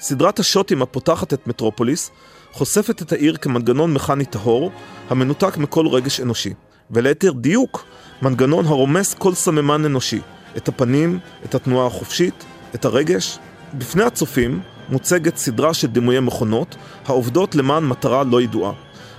סדרת 0.00 0.38
השוטים 0.38 0.82
הפותחת 0.82 1.34
את 1.34 1.46
מטרופוליס 1.46 2.10
חושפת 2.52 3.02
את 3.02 3.12
העיר 3.12 3.36
כמנגנון 3.36 3.94
מכני 3.94 4.24
טהור, 4.24 4.70
המנותק 5.10 5.56
מכל 5.56 5.86
רגש 5.86 6.20
אנושי. 6.20 6.54
וליתר 6.90 7.32
דיוק, 7.32 7.84
מנגנון 8.22 8.66
הרומס 8.66 9.14
כל 9.14 9.34
סממן 9.34 9.84
אנושי, 9.84 10.20
את 10.56 10.68
הפנים, 10.68 11.18
את 11.44 11.54
התנועה 11.54 11.86
החופשית, 11.86 12.44
את 12.74 12.84
הרגש. 12.84 13.38
בפני 13.74 14.02
הצופים 14.02 14.60
מוצגת 14.88 15.36
סדרה 15.36 15.74
של 15.74 15.86
דימויי 15.86 16.20
מכונות, 16.20 16.76
העובדות 17.06 17.54
למען 17.54 17.84
מטרה 17.84 18.24
לא 18.24 18.42
ידועה. 18.42 18.72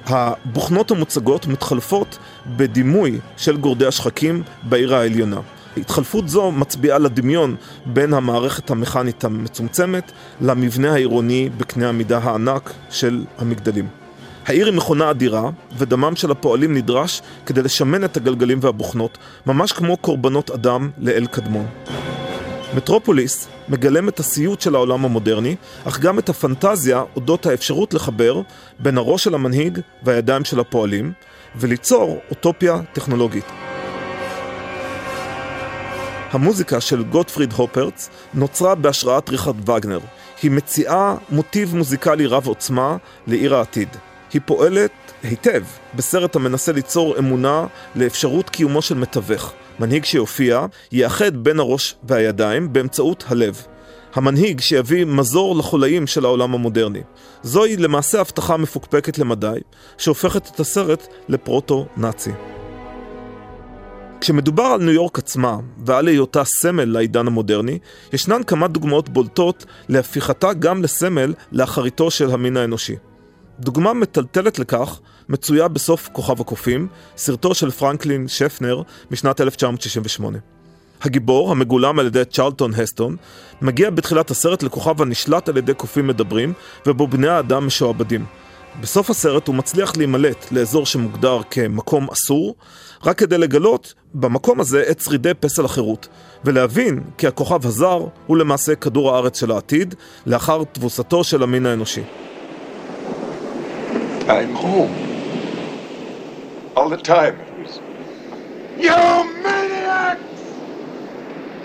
הבוכנות 0.06 0.92
המוצגות 0.92 1.48
מתחלפות 1.48 2.18
בדימוי 2.48 3.20
של 3.38 3.58
גורדי 3.58 3.86
השחקים 3.86 4.44
בעיר 4.64 4.96
העליונה. 4.96 5.40
התחלפות 5.78 6.30
זו 6.30 6.52
מצביעה 6.52 6.98
לדמיון 6.98 7.56
בין 7.86 8.14
המערכת 8.14 8.72
המכנית 8.72 9.24
המצומצמת 9.24 10.12
למבנה 10.42 10.94
העירוני 10.94 11.50
בקנה 11.58 11.90
המידה 11.90 12.18
הענק 12.18 12.74
של 12.90 13.26
המגדלים. 13.38 13.88
העיר 14.46 14.66
היא 14.66 14.74
מכונה 14.74 15.12
אדירה, 15.12 15.50
ודמם 15.78 16.16
של 16.16 16.32
הפועלים 16.32 16.74
נדרש 16.74 17.22
כדי 17.46 17.62
לשמן 17.62 18.04
את 18.04 18.18
הגלגלים 18.18 18.58
והבוכנות, 18.62 19.18
ממש 19.46 19.72
כמו 19.72 19.98
קורבנות 19.98 20.52
אדם 20.52 20.90
לאל 20.98 21.26
קדמון. 21.26 21.66
מטרופוליס 22.76 23.48
מגלם 23.70 24.10
את 24.10 24.20
הסיוט 24.20 24.62
של 24.62 24.76
העולם 24.76 25.06
המודרני, 25.06 25.56
אך 25.84 26.00
גם 26.00 26.20
את 26.20 26.30
הפנטזיה 26.30 27.04
אודות 27.16 27.46
האפשרות 27.46 27.94
לחבר 27.94 28.42
בין 28.80 28.98
הראש 28.98 29.24
של 29.24 29.36
המנהיג 29.36 29.80
והידיים 30.04 30.46
של 30.46 30.60
הפועלים, 30.60 31.12
וליצור 31.56 32.20
אוטופיה 32.30 32.82
טכנולוגית. 32.94 33.59
המוזיקה 36.32 36.82
של 36.82 37.04
גוטפריד 37.04 37.54
הופרץ 37.54 38.10
נוצרה 38.34 38.76
בהשראת 38.76 39.30
ריכרד 39.30 39.70
וגנר. 39.70 40.00
היא 40.42 40.52
מציעה 40.52 41.16
מוטיב 41.30 41.76
מוזיקלי 41.76 42.26
רב 42.26 42.48
עוצמה 42.48 42.98
לעיר 43.28 43.56
העתיד. 43.56 43.90
היא 44.34 44.42
פועלת 44.46 44.92
היטב 45.24 45.64
בסרט 45.96 46.36
המנסה 46.36 46.72
ליצור 46.72 47.20
אמונה 47.20 47.66
לאפשרות 47.96 48.50
קיומו 48.50 48.82
של 48.82 48.96
מתווך. 48.96 49.54
מנהיג 49.80 50.06
שיופיע 50.06 50.66
יאחד 50.92 51.38
בין 51.38 51.60
הראש 51.60 51.96
והידיים 52.04 52.74
באמצעות 52.74 53.24
הלב. 53.28 53.66
המנהיג 54.16 54.60
שיביא 54.60 55.06
מזור 55.06 55.56
לחולאים 55.56 56.08
של 56.08 56.26
העולם 56.26 56.54
המודרני. 56.54 57.02
זוהי 57.44 57.78
למעשה 57.78 58.22
הבטחה 58.22 58.58
מפוקפקת 58.58 59.18
למדי, 59.18 59.60
שהופכת 59.98 60.50
את 60.56 60.60
הסרט 60.60 61.08
לפרוטו-נאצי. 61.30 62.32
כשמדובר 64.22 64.64
על 64.64 64.82
ניו 64.82 64.94
יורק 64.94 65.18
עצמה 65.18 65.58
ועל 65.86 66.08
היותה 66.08 66.44
סמל 66.44 66.86
לעידן 66.86 67.28
המודרני, 67.28 67.80
ישנן 68.14 68.44
כמה 68.44 68.68
דוגמאות 68.68 69.10
בולטות 69.10 69.66
להפיכתה 69.90 70.54
גם 70.54 70.84
לסמל 70.84 71.34
לאחריתו 71.52 72.12
של 72.12 72.32
המין 72.32 72.58
האנושי. 72.58 72.96
דוגמה 73.60 73.94
מטלטלת 73.94 74.60
לכך 74.60 75.00
מצויה 75.30 75.68
בסוף 75.68 76.10
כוכב 76.12 76.42
הקופים, 76.42 76.88
סרטו 77.18 77.56
של 77.56 77.72
פרנקלין 77.72 78.28
שפנר 78.28 78.82
משנת 79.12 79.42
1968. 79.42 80.38
הגיבור, 81.02 81.52
המגולם 81.52 82.00
על 82.00 82.06
ידי 82.08 82.26
צ'רלטון 82.26 82.74
הסטון, 82.74 83.16
מגיע 83.62 83.90
בתחילת 83.90 84.32
הסרט 84.32 84.64
לכוכב 84.64 85.02
הנשלט 85.02 85.50
על 85.50 85.58
ידי 85.58 85.74
קופים 85.74 86.08
מדברים, 86.08 86.54
ובו 86.88 87.08
בני 87.08 87.28
האדם 87.28 87.68
משועבדים. 87.68 88.26
בסוף 88.82 89.10
הסרט 89.10 89.48
הוא 89.48 89.56
מצליח 89.56 89.98
להימלט 89.98 90.52
לאזור 90.52 90.86
שמוגדר 90.86 91.42
כמקום 91.52 92.08
אסור, 92.12 92.56
רק 93.06 93.18
כדי 93.18 93.38
לגלות 93.38 93.94
במקום 94.14 94.60
הזה 94.60 94.84
את 94.92 95.00
שרידי 95.00 95.34
פסל 95.34 95.66
החירות, 95.66 96.08
ולהבין 96.46 97.04
כי 97.18 97.28
הכוכב 97.28 97.66
הזר 97.66 98.06
הוא 98.28 98.38
למעשה 98.38 98.76
כדור 98.76 99.16
הארץ 99.16 99.40
של 99.40 99.52
העתיד, 99.52 99.96
לאחר 100.26 100.64
תבוסתו 100.72 101.24
של 101.24 101.44
המין 101.44 101.66
האנושי. 101.66 102.04
I'm 104.28 104.56
home. 104.56 104.94
All 106.76 106.90
the 106.90 106.98
time. 106.98 107.36
You 108.78 109.00
maniacs! 109.44 110.42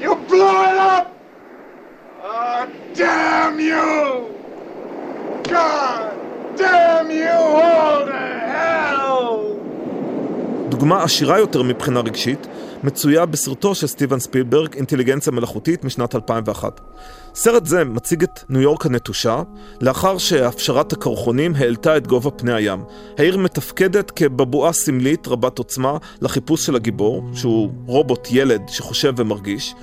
You 0.00 0.14
blew 0.28 0.56
it 0.70 0.78
up! 0.94 1.06
Oh, 2.22 2.66
damn 2.94 3.60
you! 3.60 3.88
God 5.52 6.23
damn 6.56 7.10
you 7.10 7.38
all 7.62 8.06
to 8.06 8.22
hell! 8.50 9.04
דוגמה 10.68 11.02
עשירה 11.02 11.38
יותר 11.38 11.62
מבחינה 11.62 12.00
רגשית, 12.00 12.46
מצויה 12.84 13.26
בסרטו 13.26 13.74
של 13.74 13.86
סטיבן 13.86 14.18
ספילברג, 14.18 14.74
אינטליגנציה 14.74 15.32
מלאכותית 15.32 15.84
משנת 15.84 16.14
2001. 16.14 16.80
סרט 17.34 17.66
זה 17.66 17.84
מציג 17.84 18.22
את 18.22 18.40
ניו 18.48 18.60
יורק 18.60 18.86
הנטושה, 18.86 19.42
לאחר 19.80 20.18
שהפשרת 20.18 20.92
הקרחונים 20.92 21.54
העלתה 21.56 21.96
את 21.96 22.06
גובה 22.06 22.30
פני 22.30 22.52
הים. 22.52 22.84
העיר 23.18 23.38
מתפקדת 23.38 24.10
כבבואה 24.10 24.72
סמלית 24.72 25.28
רבת 25.28 25.58
עוצמה 25.58 25.96
לחיפוש 26.20 26.66
של 26.66 26.76
הגיבור, 26.76 27.22
שהוא 27.34 27.70
רובוט 27.86 28.28
ילד 28.30 28.62
שחושב 28.68 29.14
ומרגיש. 29.16 29.74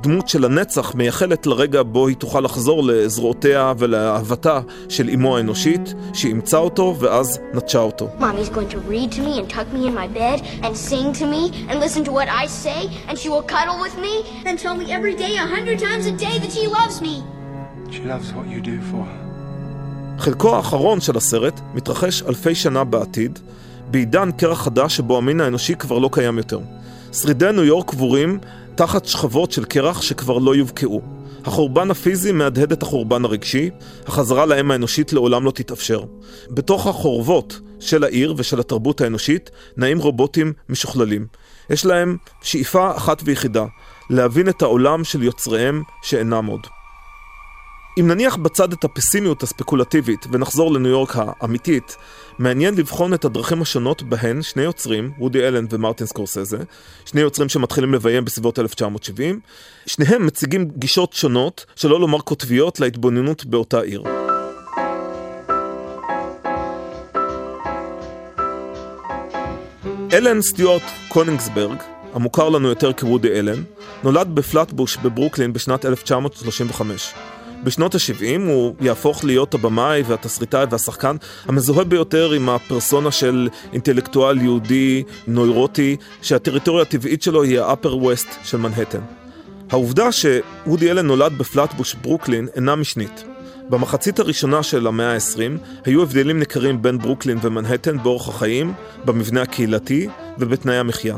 דמות 0.00 0.28
של 0.28 0.44
הנצח 0.44 0.94
מייחלת 0.94 1.46
לרגע 1.46 1.82
בו 1.82 2.06
היא 2.06 2.16
תוכל 2.16 2.40
לחזור 2.40 2.84
לזרועותיה 2.84 3.72
ולאהבתה 3.78 4.60
של 4.88 5.10
אמו 5.14 5.36
האנושית, 5.36 5.94
שאימצה 6.14 6.58
אותו 6.58 6.96
ואז 6.98 7.40
נטשה 7.54 7.78
אותו. 7.78 8.08
חלקו 20.18 20.56
האחרון 20.56 21.00
של 21.00 21.16
הסרט 21.16 21.60
מתרחש 21.74 22.22
אלפי 22.22 22.54
שנה 22.54 22.84
בעתיד, 22.84 23.38
בעידן 23.90 24.30
קרח 24.32 24.62
חדש 24.62 24.96
שבו 24.96 25.18
המין 25.18 25.40
האנושי 25.40 25.74
כבר 25.74 25.98
לא 25.98 26.08
קיים 26.12 26.38
יותר. 26.38 26.58
שרידי 27.12 27.52
ניו 27.52 27.64
יורק 27.64 27.90
קבורים 27.90 28.38
תחת 28.76 29.04
שכבות 29.04 29.52
של 29.52 29.64
קרח 29.64 30.02
שכבר 30.02 30.38
לא 30.38 30.56
יובקעו. 30.56 31.02
החורבן 31.44 31.90
הפיזי 31.90 32.32
מהדהד 32.32 32.72
את 32.72 32.82
החורבן 32.82 33.24
הרגשי, 33.24 33.70
החזרה 34.06 34.46
לאם 34.46 34.70
האנושית 34.70 35.12
לעולם 35.12 35.44
לא 35.44 35.50
תתאפשר. 35.50 36.02
בתוך 36.50 36.86
החורבות 36.86 37.60
של 37.80 38.04
העיר 38.04 38.34
ושל 38.36 38.60
התרבות 38.60 39.00
האנושית 39.00 39.50
נעים 39.76 39.98
רובוטים 39.98 40.52
משוכללים. 40.68 41.26
יש 41.70 41.86
להם 41.86 42.16
שאיפה 42.42 42.96
אחת 42.96 43.22
ויחידה, 43.24 43.64
להבין 44.10 44.48
את 44.48 44.62
העולם 44.62 45.04
של 45.04 45.22
יוצריהם 45.22 45.82
שאינם 46.02 46.46
עוד. 46.46 46.66
אם 48.00 48.08
נניח 48.08 48.36
בצד 48.36 48.72
את 48.72 48.84
הפסימיות 48.84 49.42
הספקולטיבית 49.42 50.26
ונחזור 50.32 50.72
לניו 50.72 50.90
יורק 50.90 51.16
האמיתית, 51.16 51.96
מעניין 52.38 52.74
לבחון 52.74 53.14
את 53.14 53.24
הדרכים 53.24 53.62
השונות 53.62 54.02
בהן 54.02 54.42
שני 54.42 54.62
יוצרים, 54.62 55.12
וודי 55.18 55.48
אלן 55.48 55.66
ומרטין 55.70 56.06
סקורסזה, 56.06 56.58
שני 57.04 57.20
יוצרים 57.20 57.48
שמתחילים 57.48 57.94
לביים 57.94 58.24
בסביבות 58.24 58.58
1970, 58.58 59.40
שניהם 59.86 60.26
מציגים 60.26 60.70
גישות 60.78 61.12
שונות, 61.12 61.66
שלא 61.76 62.00
לומר 62.00 62.20
קוטביות, 62.20 62.80
להתבוננות 62.80 63.44
באותה 63.44 63.80
עיר. 63.80 64.02
אלן 70.12 70.42
סטיוארט 70.42 70.82
קונינגסברג, 71.08 71.76
המוכר 72.12 72.48
לנו 72.48 72.68
יותר 72.68 72.92
כוודי 72.92 73.38
אלן, 73.38 73.62
נולד 74.02 74.34
בפלטבוש 74.34 74.96
בברוקלין 74.96 75.52
בשנת 75.52 75.84
1935. 75.84 77.14
בשנות 77.66 77.94
ה-70 77.94 78.40
הוא 78.46 78.74
יהפוך 78.80 79.24
להיות 79.24 79.54
הבמאי 79.54 80.02
והתסריטאי 80.06 80.64
והשחקן 80.70 81.16
המזוהה 81.44 81.84
ביותר 81.84 82.32
עם 82.32 82.48
הפרסונה 82.48 83.10
של 83.10 83.48
אינטלקטואל 83.72 84.40
יהודי 84.40 85.02
נוירוטי 85.26 85.96
שהטריטוריה 86.22 86.82
הטבעית 86.82 87.22
שלו 87.22 87.42
היא 87.42 87.60
ה-upper 87.60 87.86
west 87.86 88.28
של 88.44 88.56
מנהטן. 88.56 89.00
העובדה 89.70 90.12
שוודי 90.12 90.90
אלן 90.90 91.06
נולד 91.06 91.38
בפלטבוש 91.38 91.94
ברוקלין 91.94 92.48
אינה 92.54 92.76
משנית. 92.76 93.24
במחצית 93.68 94.18
הראשונה 94.18 94.62
של 94.62 94.86
המאה 94.86 95.14
ה-20 95.14 95.66
היו 95.84 96.02
הבדלים 96.02 96.38
ניכרים 96.38 96.82
בין 96.82 96.98
ברוקלין 96.98 97.38
ומנהטן 97.42 98.02
באורח 98.02 98.28
החיים, 98.28 98.72
במבנה 99.04 99.42
הקהילתי 99.42 100.08
ובתנאי 100.38 100.76
המחיה. 100.76 101.16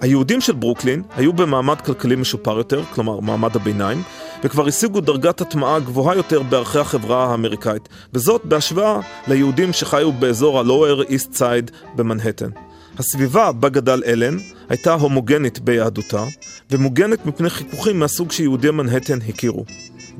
היהודים 0.00 0.40
של 0.40 0.52
ברוקלין 0.52 1.02
היו 1.16 1.32
במעמד 1.32 1.80
כלכלי 1.80 2.16
משופר 2.16 2.58
יותר, 2.58 2.84
כלומר 2.84 3.20
מעמד 3.20 3.56
הביניים, 3.56 4.02
וכבר 4.44 4.66
השיגו 4.66 5.00
דרגת 5.00 5.40
הטמעה 5.40 5.80
גבוהה 5.80 6.16
יותר 6.16 6.42
בערכי 6.42 6.78
החברה 6.78 7.26
האמריקאית, 7.30 7.88
וזאת 8.14 8.44
בהשוואה 8.44 9.00
ליהודים 9.28 9.72
שחיו 9.72 10.12
באזור 10.12 10.58
ה-Lower 10.58 11.08
East 11.08 11.38
Side 11.38 11.72
במנהטן. 11.96 12.50
הסביבה 12.98 13.52
בה 13.52 13.68
גדל 13.68 14.02
אלן 14.06 14.36
הייתה 14.68 14.94
הומוגנית 14.94 15.58
ביהדותה, 15.58 16.24
ומוגנת 16.70 17.26
מפני 17.26 17.50
חיכוכים 17.50 18.00
מהסוג 18.00 18.32
שיהודי 18.32 18.70
מנהטן 18.70 19.18
הכירו. 19.28 19.64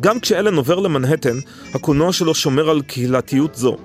גם 0.01 0.21
כשאלן 0.21 0.55
עובר 0.55 0.81
למנהטן, 0.81 1.39
הקולנוע 1.75 2.13
שלו 2.13 2.35
שומר 2.35 2.71
על 2.71 2.83
קהילתיות 2.83 3.55
זו, 3.55 3.77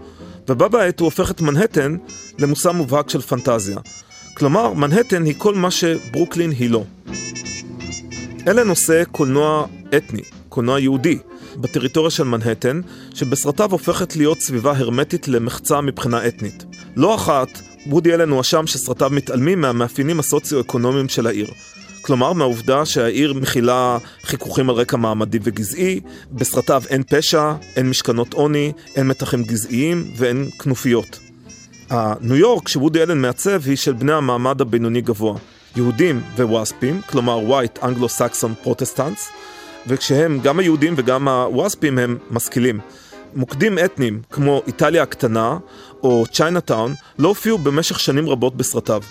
ובה 0.49 0.67
בעת 0.67 0.99
הוא 0.99 1.06
הופך 1.06 1.32
את 1.32 1.41
מנהטן 1.41 1.97
למושא 2.39 2.69
מובהק 2.69 3.10
של 3.10 3.21
פנטזיה. 3.21 3.78
כלומר, 4.34 4.73
מנהטן 4.73 5.25
היא 5.25 5.36
כל 5.38 5.56
מה 5.56 5.71
שברוקלין 5.71 6.52
היא 6.52 6.69
לא. 6.69 6.84
אלן 8.49 8.69
עושה 8.69 9.05
קולנוע 9.05 9.65
אתני, 9.97 10.21
קולנוע 10.49 10.79
יהודי, 10.79 11.17
בטריטוריה 11.57 12.12
של 12.12 12.23
מנהטן, 12.23 12.81
שבסרטיו 13.13 13.71
הופכת 13.71 14.15
להיות 14.15 14.39
סביבה 14.39 14.77
הרמטית 14.77 15.27
למחצה 15.27 15.81
מבחינה 15.81 16.27
אתנית. 16.27 16.65
לא 16.95 17.15
אחת, 17.15 17.62
וודי 17.88 18.13
אלן 18.13 18.29
הואשם 18.29 18.67
שסרטיו 18.67 19.09
מתעלמים 19.09 19.62
מהמאפיינים 19.62 20.19
הסוציו-אקונומיים 20.19 21.09
של 21.09 21.27
העיר. 21.27 21.47
כלומר, 22.01 22.33
מהעובדה 22.33 22.85
שהעיר 22.85 23.33
מכילה 23.33 23.97
חיכוכים 24.23 24.69
על 24.69 24.75
רקע 24.75 24.97
מעמדי 24.97 25.39
וגזעי, 25.43 25.99
בסרטיו 26.31 26.83
אין 26.89 27.03
פשע, 27.09 27.53
אין 27.75 27.89
משכנות 27.89 28.33
עוני, 28.33 28.71
אין 28.95 29.07
מתחים 29.07 29.43
גזעיים 29.43 30.12
ואין 30.17 30.49
כנופיות. 30.59 31.19
הניו 31.89 32.35
יורק 32.35 32.67
שוודי 32.67 33.03
אלן 33.03 33.21
מעצב 33.21 33.62
היא 33.65 33.75
של 33.75 33.93
בני 33.93 34.13
המעמד 34.13 34.62
הבינוני 34.62 35.01
גבוה, 35.01 35.38
יהודים 35.79 36.21
וווספים, 36.35 37.01
כלומר 37.01 37.39
white 37.39 37.83
anglo-saxon 37.83 38.65
protestants, 38.65 39.31
וכשהם, 39.87 40.39
גם 40.39 40.59
היהודים 40.59 40.93
וגם 40.97 41.27
הווספים 41.27 41.97
הם 41.99 42.17
משכילים. 42.31 42.79
מוקדים 43.35 43.79
אתניים 43.85 44.21
כמו 44.31 44.61
איטליה 44.67 45.03
הקטנה 45.03 45.57
או 46.03 46.25
צ'יינטאון 46.32 46.93
לא 47.19 47.27
הופיעו 47.27 47.57
במשך 47.57 47.99
שנים 47.99 48.29
רבות 48.29 48.55
בסרטיו. 48.55 49.01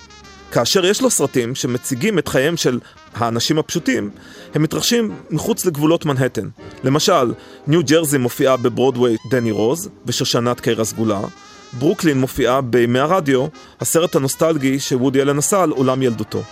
כאשר 0.51 0.85
יש 0.85 1.01
לו 1.01 1.09
סרטים 1.09 1.55
שמציגים 1.55 2.19
את 2.19 2.27
חייהם 2.27 2.57
של 2.57 2.79
האנשים 3.15 3.59
הפשוטים, 3.59 4.09
הם 4.55 4.63
מתרחשים 4.63 5.15
מחוץ 5.29 5.65
לגבולות 5.65 6.05
מנהטן. 6.05 6.49
למשל, 6.83 7.33
ניו 7.67 7.81
ג'רזי 7.83 8.17
מופיעה 8.17 8.57
בברודוויי 8.57 9.15
דני 9.29 9.51
רוז 9.51 9.89
ושושנת 10.05 10.59
קהיר 10.59 10.85
הסגולה, 10.85 11.21
ברוקלין 11.73 12.19
מופיעה 12.19 12.61
בימי 12.61 12.99
הרדיו, 12.99 13.45
הסרט 13.81 14.15
הנוסטלגי 14.15 14.79
שוודי 14.79 15.21
אלן 15.21 15.37
עשה 15.37 15.63
על 15.63 15.69
עולם 15.69 16.01
ילדותו. 16.01 16.43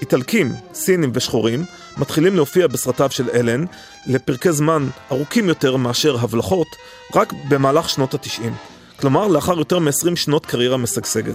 איטלקים, 0.00 0.52
סינים 0.74 1.10
ושחורים 1.14 1.64
מתחילים 1.96 2.36
להופיע 2.36 2.66
בסרטיו 2.66 3.10
של 3.10 3.30
אלן 3.34 3.64
לפרקי 4.06 4.52
זמן 4.52 4.88
ארוכים 5.12 5.48
יותר 5.48 5.76
מאשר 5.76 6.16
הבלחות 6.20 6.68
רק 7.14 7.32
במהלך 7.48 7.88
שנות 7.88 8.14
התשעים. 8.14 8.54
כלומר, 9.00 9.28
לאחר 9.28 9.58
יותר 9.58 9.78
מ-20 9.78 10.16
שנות 10.16 10.46
קריירה 10.46 10.76
משגשגת. 10.76 11.34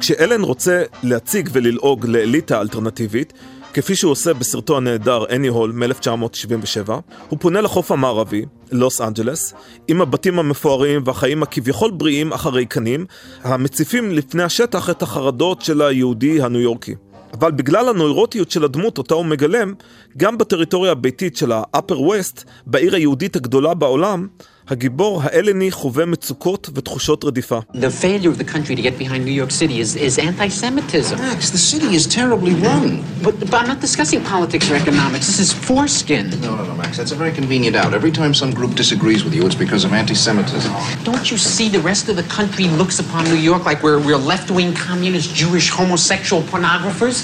כשאלן 0.00 0.42
רוצה 0.42 0.82
להציג 1.02 1.48
וללעוג 1.52 2.06
לאליטה 2.06 2.60
אלטרנטיבית, 2.60 3.32
כפי 3.74 3.96
שהוא 3.96 4.12
עושה 4.12 4.34
בסרטו 4.34 4.76
הנהדר 4.76 5.24
אני 5.30 5.48
הול 5.48 5.72
מ-1977, 5.72 6.90
הוא 7.28 7.38
פונה 7.40 7.60
לחוף 7.60 7.90
המערבי, 7.90 8.44
לוס 8.72 9.00
אנג'לס, 9.00 9.54
עם 9.88 10.00
הבתים 10.00 10.38
המפוארים 10.38 11.02
והחיים 11.04 11.42
הכביכול 11.42 11.90
בריאים 11.90 12.32
אך 12.32 12.46
הריקנים, 12.46 13.06
המציפים 13.42 14.10
לפני 14.10 14.42
השטח 14.42 14.90
את 14.90 15.02
החרדות 15.02 15.62
של 15.62 15.82
היהודי 15.82 16.42
הניו 16.42 16.60
יורקי. 16.60 16.94
אבל 17.34 17.50
בגלל 17.50 17.88
הנוירוטיות 17.88 18.50
של 18.50 18.64
הדמות 18.64 18.98
אותה 18.98 19.14
הוא 19.14 19.26
מגלם, 19.26 19.74
גם 20.16 20.38
בטריטוריה 20.38 20.92
הביתית 20.92 21.36
של 21.36 21.52
ה-upper 21.52 21.94
west, 21.94 22.44
בעיר 22.66 22.94
היהודית 22.94 23.36
הגדולה 23.36 23.74
בעולם, 23.74 24.26
הגיבור 24.69 25.21
האלני 25.23 25.71
חווה 25.71 26.05
מצוקות 26.05 26.69
ותחושות 26.73 27.23
רדיפה. 27.23 27.59
The 27.73 28.03
failure 28.03 28.29
of 28.29 28.37
the 28.37 28.43
country 28.43 28.75
to 28.75 28.81
get 28.81 28.97
behind 28.99 29.25
New 29.25 29.37
York 29.41 29.51
City 29.51 29.79
is, 29.79 29.95
is 29.95 30.19
anti-Semitism. 30.19 31.17
Max, 31.17 31.49
the 31.49 31.63
city 31.71 31.95
is 31.99 32.05
terribly 32.05 32.53
run. 32.67 33.03
But, 33.23 33.33
but 33.39 33.55
I'm 33.61 33.69
not 33.73 33.81
discussing 33.87 34.19
politics 34.33 34.65
or 34.69 34.75
economics. 34.75 35.25
This 35.31 35.39
is 35.45 35.51
foreskin. 35.67 36.25
No, 36.47 36.55
no, 36.59 36.63
no, 36.69 36.75
Max, 36.81 36.91
that's 36.99 37.13
a 37.17 37.19
very 37.23 37.33
convenient 37.41 37.75
out. 37.81 37.91
Every 37.99 38.13
time 38.19 38.31
some 38.43 38.51
group 38.59 38.71
disagrees 38.83 39.21
with 39.25 39.33
you, 39.37 39.43
it's 39.47 39.59
because 39.65 39.83
of 39.87 39.91
anti-Semitism. 40.01 40.71
Don't 41.09 41.25
you 41.31 41.37
see 41.55 41.67
the 41.77 41.83
rest 41.91 42.03
of 42.11 42.15
the 42.21 42.27
country 42.37 42.65
looks 42.81 42.97
upon 43.05 43.21
New 43.33 43.41
York 43.51 43.63
like 43.69 43.79
we're, 43.85 43.99
we're 44.07 44.23
left-wing 44.33 44.71
communist 44.89 45.27
Jewish 45.41 45.67
homosexual 45.79 46.41
pornographers? 46.51 47.17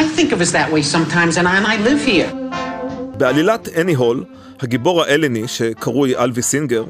I 0.00 0.02
think 0.16 0.28
of 0.34 0.38
us 0.44 0.50
that 0.58 0.68
way 0.74 0.82
sometimes, 0.82 1.32
and 1.38 1.46
I, 1.46 1.54
and 1.58 1.66
I 1.72 1.76
live 1.88 2.02
here. 2.12 2.30
בעלילת 3.18 3.68
אני 3.76 3.94
הול, 3.94 4.24
הגיבור 4.63 5.01
האלני, 5.01 5.47
שקרוי 5.47 6.17
אלווי 6.17 6.41
סינגר, 6.41 6.83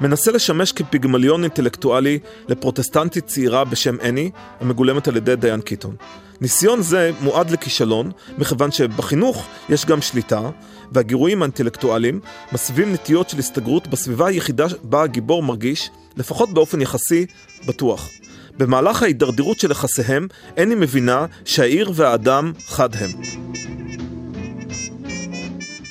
מנסה 0.00 0.32
לשמש 0.32 0.72
כפיגמליון 0.72 1.42
אינטלקטואלי 1.42 2.18
לפרוטסטנטית 2.48 3.26
צעירה 3.26 3.64
בשם 3.64 4.00
אני, 4.00 4.30
המגולמת 4.60 5.08
על 5.08 5.16
ידי 5.16 5.36
דיין 5.36 5.60
קיטון. 5.60 5.96
ניסיון 6.40 6.82
זה 6.82 7.10
מועד 7.20 7.50
לכישלון, 7.50 8.10
מכיוון 8.38 8.70
שבחינוך 8.70 9.46
יש 9.68 9.86
גם 9.86 10.02
שליטה, 10.02 10.50
והגירויים 10.92 11.42
האינטלקטואליים 11.42 12.20
מסווים 12.52 12.92
נטיות 12.92 13.28
של 13.28 13.38
הסתגרות 13.38 13.86
בסביבה 13.86 14.26
היחידה 14.26 14.66
בה 14.82 15.02
הגיבור 15.02 15.42
מרגיש, 15.42 15.90
לפחות 16.16 16.54
באופן 16.54 16.80
יחסי, 16.80 17.26
בטוח. 17.66 18.10
במהלך 18.58 19.02
ההידרדרות 19.02 19.58
של 19.58 19.70
יחסיהם, 19.70 20.26
אני 20.56 20.74
מבינה 20.74 21.26
שהעיר 21.44 21.92
והאדם 21.94 22.52
חד 22.66 22.88
הם. 22.94 23.10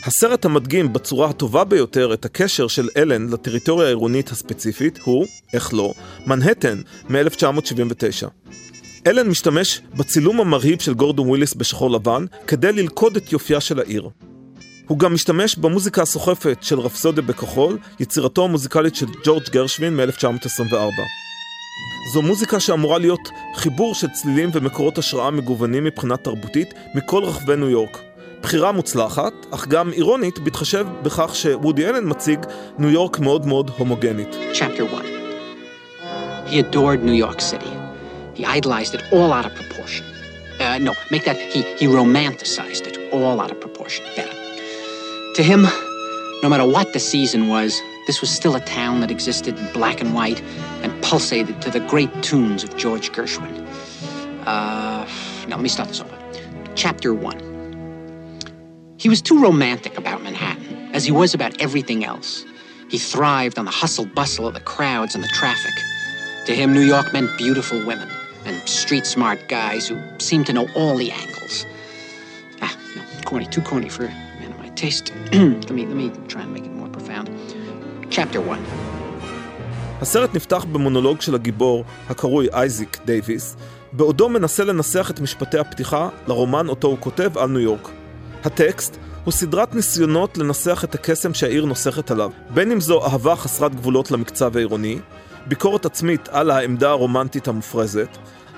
הסרט 0.07 0.45
המדגים 0.45 0.93
בצורה 0.93 1.29
הטובה 1.29 1.63
ביותר 1.63 2.13
את 2.13 2.25
הקשר 2.25 2.67
של 2.67 2.89
אלן 2.97 3.29
לטריטוריה 3.29 3.87
העירונית 3.87 4.29
הספציפית 4.29 4.99
הוא, 5.03 5.25
איך 5.53 5.73
לא, 5.73 5.93
מנהטן 6.25 6.81
מ-1979. 7.09 8.27
אלן 9.07 9.27
משתמש 9.27 9.81
בצילום 9.95 10.39
המרהיב 10.39 10.81
של 10.81 10.93
גורדון 10.93 11.27
וויליס 11.27 11.53
בשחור 11.53 11.91
לבן 11.91 12.25
כדי 12.47 12.71
ללכוד 12.71 13.15
את 13.17 13.31
יופייה 13.31 13.61
של 13.61 13.79
העיר. 13.79 14.09
הוא 14.87 14.99
גם 14.99 15.13
משתמש 15.13 15.55
במוזיקה 15.55 16.01
הסוחפת 16.01 16.57
של 16.61 16.79
רפסודיה 16.79 17.23
בכחול, 17.23 17.77
יצירתו 17.99 18.43
המוזיקלית 18.43 18.95
של 18.95 19.07
ג'ורג' 19.23 19.49
גרשווין 19.49 19.97
מ-1924. 19.97 21.01
זו 22.13 22.21
מוזיקה 22.21 22.59
שאמורה 22.59 22.97
להיות 22.97 23.29
חיבור 23.55 23.95
של 23.95 24.07
צלילים 24.07 24.49
ומקורות 24.53 24.97
השראה 24.97 25.31
מגוונים 25.31 25.83
מבחינה 25.83 26.17
תרבותית 26.17 26.73
מכל 26.95 27.23
רחבי 27.23 27.55
ניו 27.55 27.69
יורק. 27.69 28.06
בחירה 28.46 28.72
מוצלחת, 28.72 29.32
אך 29.50 29.68
גם 29.68 29.92
אירונית, 29.92 30.38
בהתחשב 30.38 30.86
בכך 31.02 31.36
שוודי 31.36 31.86
אלן 31.86 32.10
מציג 32.10 32.38
ניו 32.78 32.90
יורק 32.90 33.18
מאוד 33.18 33.46
מאוד 33.46 33.70
הומוגנית. 33.78 34.36
Chapter 34.54 34.84
1. 34.84 35.04
He 36.46 36.58
adored 36.58 37.02
New 37.04 37.26
York 37.26 37.40
City. 37.40 37.72
He 38.34 38.44
idolized 38.44 38.94
it 38.94 39.02
all 39.12 39.32
out 39.32 39.46
of 39.46 39.54
proportion. 39.54 40.04
Uh, 40.60 40.78
no, 40.78 40.92
make 41.10 41.24
that, 41.24 41.38
he, 41.54 41.62
he 41.80 41.86
romanticized 41.86 42.84
it 42.90 42.96
all 43.12 43.40
out 43.40 43.50
of 43.50 43.58
proportion. 43.60 44.04
Better. 44.16 44.36
To 45.36 45.42
him, 45.42 45.62
no 46.42 46.48
matter 46.52 46.66
what 46.66 46.92
the 46.92 47.00
season 47.00 47.48
was, 47.48 47.80
this 48.06 48.20
was 48.20 48.30
still 48.30 48.54
a 48.56 48.60
town 48.60 49.00
that 49.00 49.10
existed 49.10 49.58
in 49.58 49.72
black 49.72 50.00
and 50.00 50.12
white 50.14 50.40
and 50.82 50.90
pulsated 51.02 51.60
to 51.62 51.70
the 51.70 51.80
great 51.92 52.12
tunes 52.22 52.64
of 52.64 52.76
George 52.76 53.12
Gershwin. 53.12 53.54
Uh, 54.46 55.06
now, 55.48 55.56
let 55.56 55.60
me 55.60 55.68
start 55.68 55.88
this 55.88 56.00
over. 56.00 56.18
Chapter 56.74 57.14
1. 57.14 57.45
He 58.98 59.08
was 59.08 59.20
too 59.20 59.42
romantic 59.42 59.98
about 59.98 60.22
Manhattan, 60.22 60.90
as 60.92 61.04
he 61.04 61.12
was 61.12 61.34
about 61.34 61.60
everything 61.60 62.04
else. 62.04 62.44
He 62.88 62.98
thrived 62.98 63.58
on 63.58 63.64
the 63.64 63.70
hustle 63.70 64.06
bustle 64.06 64.46
of 64.46 64.54
the 64.54 64.60
crowds 64.60 65.14
and 65.14 65.24
the 65.24 65.32
traffic. 65.40 65.74
To 66.46 66.52
him, 66.54 66.72
New 66.72 66.86
York 66.94 67.12
meant 67.12 67.30
beautiful 67.38 67.78
women 67.86 68.08
and 68.44 68.54
street 68.68 69.06
smart 69.06 69.38
guys 69.48 69.88
who 69.88 69.96
seemed 70.18 70.46
to 70.46 70.52
know 70.52 70.66
all 70.76 70.96
the 70.96 71.10
angles. 71.10 71.66
Ah, 72.60 72.76
no, 72.96 73.02
corny, 73.24 73.46
too 73.46 73.62
corny 73.62 73.88
for 73.88 74.04
a 74.04 74.14
man 74.40 74.50
of 74.52 74.58
my 74.58 74.68
taste. 74.82 75.12
let 75.32 75.70
me 75.70 75.86
let 75.86 75.96
me 75.96 76.10
try 76.28 76.42
and 76.42 76.52
make 76.52 76.66
it 76.66 76.74
more 76.80 76.88
profound. 76.88 77.30
Chapter 78.10 78.40
1. 78.40 78.58
הסרט 80.00 80.34
נפתח 80.34 80.64
במונולוג 80.64 81.20
של 81.20 81.34
הגיבור, 81.34 81.84
הקרוי 82.08 82.48
אייזיק 82.52 82.98
דייוויס, 83.04 83.56
בעודו 83.92 84.28
מנסה 84.28 84.64
לנסח 84.64 85.10
את 85.10 85.20
משפטי 85.20 85.58
הפתיחה 85.58 86.08
לרומן 86.26 86.68
אותו 86.68 86.88
הוא 86.88 86.96
כותב 87.00 87.38
על 87.38 87.48
ניו 87.48 87.60
יורק. 87.60 87.88
הטקסט 88.47 88.97
הוא 89.23 89.31
סדרת 89.31 89.75
ניסיונות 89.75 90.37
לנסח 90.37 90.83
את 90.83 90.95
הקסם 90.95 91.33
שהעיר 91.33 91.65
נוסכת 91.65 92.11
עליו, 92.11 92.31
בין 92.49 92.71
אם 92.71 92.81
זו 92.81 93.05
אהבה 93.05 93.35
חסרת 93.35 93.75
גבולות 93.75 94.11
למקצב 94.11 94.57
העירוני, 94.57 94.99
ביקורת 95.47 95.85
עצמית 95.85 96.29
על 96.29 96.51
העמדה 96.51 96.89
הרומנטית 96.89 97.47
המופרזת, 97.47 98.07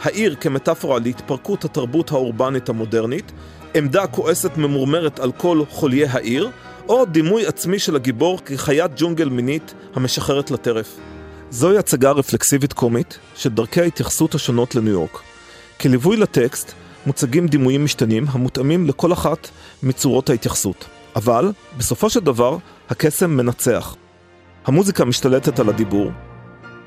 העיר 0.02 0.36
כמטאפורה 0.36 1.00
להתפרקות 1.00 1.66
התרבות 1.66 2.12
האורבנית 2.12 2.70
המודרנית, 2.70 3.32
עמדה 3.74 4.08
כועסת 4.08 4.58
ממורמרת 4.58 5.20
על 5.20 5.32
כל 5.32 5.62
חוליי 5.70 6.06
העיר, 6.06 6.50
או 6.90 7.06
דימוי 7.06 7.46
עצמי 7.46 7.80
של 7.80 7.96
הגיבור 7.96 8.40
כחיית 8.46 8.92
ג'ונגל 8.96 9.30
מינית 9.30 9.74
המשחררת 9.96 10.52
לטרף. 10.52 10.96
זוהי 11.50 11.78
הצגה 11.78 12.12
רפלקסיבית 12.12 12.74
קומית 12.74 13.20
של 13.36 13.50
דרכי 13.50 13.82
ההתייחסות 13.82 14.36
השונות 14.36 14.76
לניו 14.76 14.94
יורק. 14.94 15.20
כליווי 15.82 16.18
לטקסט, 16.18 16.74
מוצגים 17.10 17.48
דימויים 17.48 17.84
משתנים 17.84 18.26
המותאמים 18.30 18.88
לכל 18.88 19.14
אחת 19.14 19.50
מצורות 19.84 20.30
ההתייחסות. 20.30 20.86
אבל, 21.16 21.52
בסופו 21.78 22.10
של 22.10 22.20
דבר, 22.20 22.58
הקסם 22.90 23.32
מנצח. 23.32 23.96
המוזיקה 24.66 25.06
משתלטת 25.06 25.60
על 25.60 25.70
הדיבור, 25.70 26.12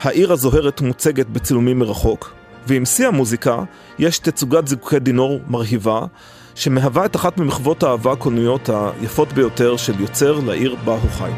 העיר 0.00 0.32
הזוהרת 0.32 0.80
מוצגת 0.80 1.26
בצילומים 1.26 1.78
מרחוק, 1.78 2.32
ועם 2.66 2.84
שיא 2.84 3.06
המוזיקה 3.06 3.64
יש 3.98 4.18
תצוגת 4.18 4.68
זיקוקי 4.68 4.98
דינור 4.98 5.40
מרהיבה, 5.48 6.00
שמהווה 6.54 7.04
את 7.04 7.16
אחת 7.16 7.38
ממחוות 7.38 7.82
האהבה 7.82 8.12
הקולנועיות 8.12 8.68
היפות 8.68 9.32
ביותר 9.32 9.76
של 9.76 10.00
יוצר 10.00 10.40
לעיר 10.46 10.76
בה 10.84 10.92
הוא 10.92 11.10
חי. 11.10 11.30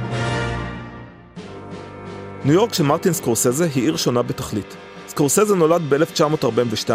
ניו 2.44 2.54
יורק 2.54 2.74
של 2.74 2.84
מרטין 2.84 3.12
סקורסזה 3.12 3.68
היא 3.74 3.82
עיר 3.82 3.96
שונה 3.96 4.22
בתכלית. 4.22 4.76
סקורסזה 5.14 5.54
נולד 5.54 5.82
ב-1942 5.88 6.90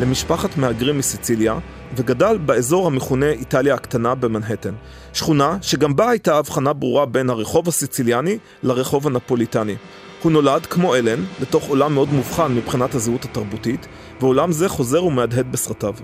למשפחת 0.00 0.56
מהגרים 0.56 0.98
מסיציליה, 0.98 1.58
וגדל 1.96 2.38
באזור 2.38 2.86
המכונה 2.86 3.30
איטליה 3.30 3.74
הקטנה 3.74 4.14
במנהטן. 4.14 4.74
שכונה 5.12 5.58
שגם 5.62 5.96
בה 5.96 6.10
הייתה 6.10 6.38
הבחנה 6.38 6.72
ברורה 6.72 7.06
בין 7.06 7.30
הרחוב 7.30 7.68
הסיציליאני 7.68 8.38
לרחוב 8.62 9.06
הנפוליטני. 9.06 9.76
הוא 10.22 10.32
נולד, 10.32 10.66
כמו 10.66 10.94
אלן, 10.94 11.24
לתוך 11.40 11.64
עולם 11.64 11.94
מאוד 11.94 12.12
מובחן 12.12 12.54
מבחינת 12.54 12.94
הזהות 12.94 13.24
התרבותית, 13.24 13.86
ועולם 14.20 14.52
זה 14.52 14.68
חוזר 14.68 15.04
ומהדהד 15.04 15.52
בסרטיו. 15.52 15.94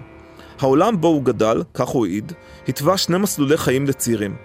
העולם 0.60 1.00
בו 1.00 1.08
הוא 1.08 1.24
גדל, 1.24 1.62
כך 1.74 1.88
הוא 1.88 2.06
העיד, 2.06 2.32
התווה 2.68 2.96
שני 2.96 3.18
מסלולי 3.18 3.56
חיים 3.56 3.86
לצעירים. 3.86 4.36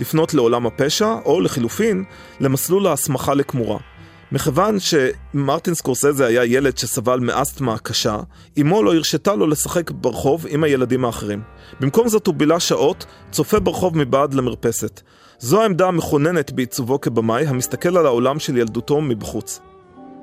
לפנות 0.00 0.34
לעולם 0.34 0.66
הפשע, 0.66 1.14
או 1.24 1.40
לחילופין, 1.40 2.04
למסלול 2.40 2.86
ההסמכה 2.86 3.34
לכמורה. 3.34 3.78
מכיוון 4.32 4.76
שמרטין 4.80 5.74
סקורסזה 5.74 6.26
היה 6.26 6.44
ילד 6.44 6.78
שסבל 6.78 7.20
מאסתמה 7.20 7.78
קשה, 7.78 8.20
אמו 8.60 8.82
לא 8.82 8.94
הרשתה 8.94 9.34
לו 9.34 9.46
לשחק 9.46 9.90
ברחוב 9.90 10.46
עם 10.48 10.64
הילדים 10.64 11.04
האחרים. 11.04 11.42
במקום 11.80 12.08
זאת 12.08 12.26
הוא 12.26 12.34
בילה 12.34 12.60
שעות, 12.60 13.06
צופה 13.30 13.60
ברחוב 13.60 13.98
מבעד 13.98 14.34
למרפסת. 14.34 15.00
זו 15.38 15.62
העמדה 15.62 15.88
המכוננת 15.88 16.52
בעיצובו 16.52 17.00
כבמאי, 17.00 17.46
המסתכל 17.46 17.96
על 17.96 18.06
העולם 18.06 18.38
של 18.38 18.56
ילדותו 18.56 19.00
מבחוץ. 19.00 19.60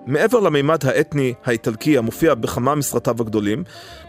מעבר 0.05 0.39
למימד 0.39 0.85
האתני 0.85 1.33
האיטלקי 1.45 1.97
המופיע 1.97 2.33
בכמה 2.33 2.75
מסרטיו 2.75 3.15
הגדולים, 3.19 3.63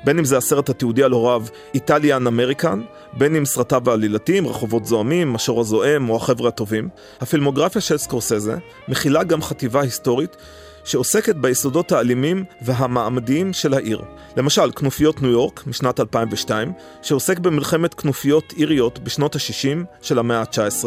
בין 0.04 0.18
אם 0.18 0.24
זה 0.24 0.36
הסרט 0.36 0.70
התיעודי 0.70 1.02
על 1.02 1.12
הוריו 1.12 1.42
איטליאן 1.74 2.26
אמריקן, 2.26 2.82
בין 3.12 3.36
אם 3.36 3.44
סרטיו 3.44 3.90
העלילתיים, 3.90 4.48
רחובות 4.48 4.86
זוהמים, 4.86 5.34
השור 5.34 5.60
הזועם 5.60 6.10
או 6.10 6.16
החבר'ה 6.16 6.48
הטובים, 6.48 6.88
הפילמוגרפיה 7.20 7.80
של 7.80 7.98
סקורסזה 7.98 8.56
מכילה 8.88 9.24
גם 9.24 9.42
חטיבה 9.42 9.80
היסטורית 9.80 10.36
שעוסקת 10.84 11.36
ביסודות 11.36 11.92
האלימים 11.92 12.44
והמעמדיים 12.62 13.52
של 13.52 13.74
העיר. 13.74 14.02
למשל, 14.36 14.70
כנופיות 14.76 15.22
ניו 15.22 15.30
יורק 15.30 15.66
משנת 15.66 16.00
2002, 16.00 16.72
שעוסק 17.02 17.38
במלחמת 17.38 17.94
כנופיות 17.94 18.54
איריות 18.56 18.98
בשנות 18.98 19.36
ה-60 19.36 20.02
של 20.02 20.18
המאה 20.18 20.40
ה-19, 20.40 20.84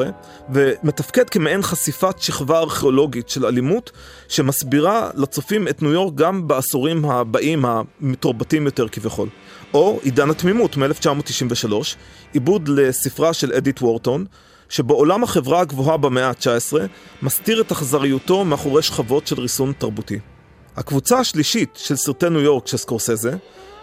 ומתפקד 0.49 1.29
כמעין 1.29 1.61
חשיפת 1.61 2.19
שכבה 2.19 2.59
ארכיאולוגית 2.59 3.29
של 3.29 3.45
אלימות, 3.45 3.91
שמסבירה 4.27 5.09
לצופים 5.13 5.67
את 5.67 5.81
ניו 5.81 5.91
יורק 5.91 6.15
גם 6.15 6.47
בעשורים 6.47 7.05
הבאים 7.05 7.65
המתורבתים 7.65 8.65
יותר 8.65 8.87
כביכול. 8.87 9.29
או 9.73 9.99
עידן 10.03 10.29
התמימות 10.29 10.77
מ-1993, 10.77 11.73
עיבוד 12.33 12.67
לספרה 12.67 13.33
של 13.33 13.53
אדית 13.53 13.81
וורטון, 13.81 14.25
שבעולם 14.69 15.23
החברה 15.23 15.61
הגבוהה 15.61 15.97
במאה 15.97 16.27
ה-19 16.27 16.73
מסתיר 17.21 17.61
את 17.61 17.71
אכזריותו 17.71 18.45
מאחורי 18.45 18.81
שכבות 18.81 19.27
של 19.27 19.39
ריסון 19.39 19.73
תרבותי. 19.77 20.19
הקבוצה 20.75 21.19
השלישית 21.19 21.69
של 21.75 21.95
סרטי 21.95 22.29
ניו 22.29 22.41
יורק 22.41 22.67
של 22.67 22.77
סקורסזה 22.77 23.35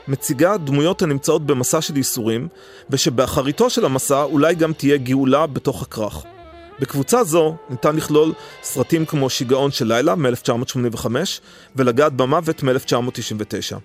מציגה 0.08 0.56
דמויות 0.56 1.02
הנמצאות 1.02 1.46
במסע 1.46 1.80
של 1.80 1.96
ייסורים, 1.96 2.48
ושבאחריתו 2.90 3.70
של 3.70 3.84
המסע 3.84 4.22
אולי 4.22 4.54
גם 4.54 4.72
תהיה 4.72 4.96
גאולה 4.96 5.46
בתוך 5.46 5.82
הכרך. 5.82 6.24
בקבוצה 6.80 7.24
זו 7.24 7.56
ניתן 7.70 7.96
לכלול 7.96 8.32
סרטים 8.62 9.06
כמו 9.06 9.30
שיגעון 9.30 9.70
של 9.70 9.86
לילה 9.86 10.14
מ-1985 10.14 11.06
ולגעת 11.76 12.12
במוות 12.12 12.62
מ-1999. 12.62 13.76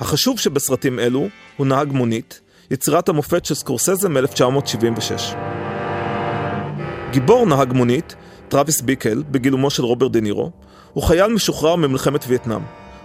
החשוב 0.00 0.38
שבסרטים 0.38 0.98
אלו 0.98 1.28
הוא 1.56 1.66
נהג 1.66 1.92
מונית, 1.92 2.40
יצירת 2.70 3.08
המופת 3.08 3.44
של 3.44 3.54
סקורסזה 3.54 4.08
מ-1976. 4.08 5.47
גיבור 7.10 7.46
נהג 7.46 7.72
מונית, 7.72 8.14
טרוויס 8.48 8.80
ביקל, 8.80 9.22
בגילומו 9.30 9.70
של 9.70 9.82
רוברט 9.82 10.12
דה 10.12 10.20
נירו, 10.20 10.50
הוא 10.92 11.04
חייל 11.04 11.32
משוחרר 11.32 11.76
ממלחמת 11.76 12.24
וייטנאם. 12.28 12.60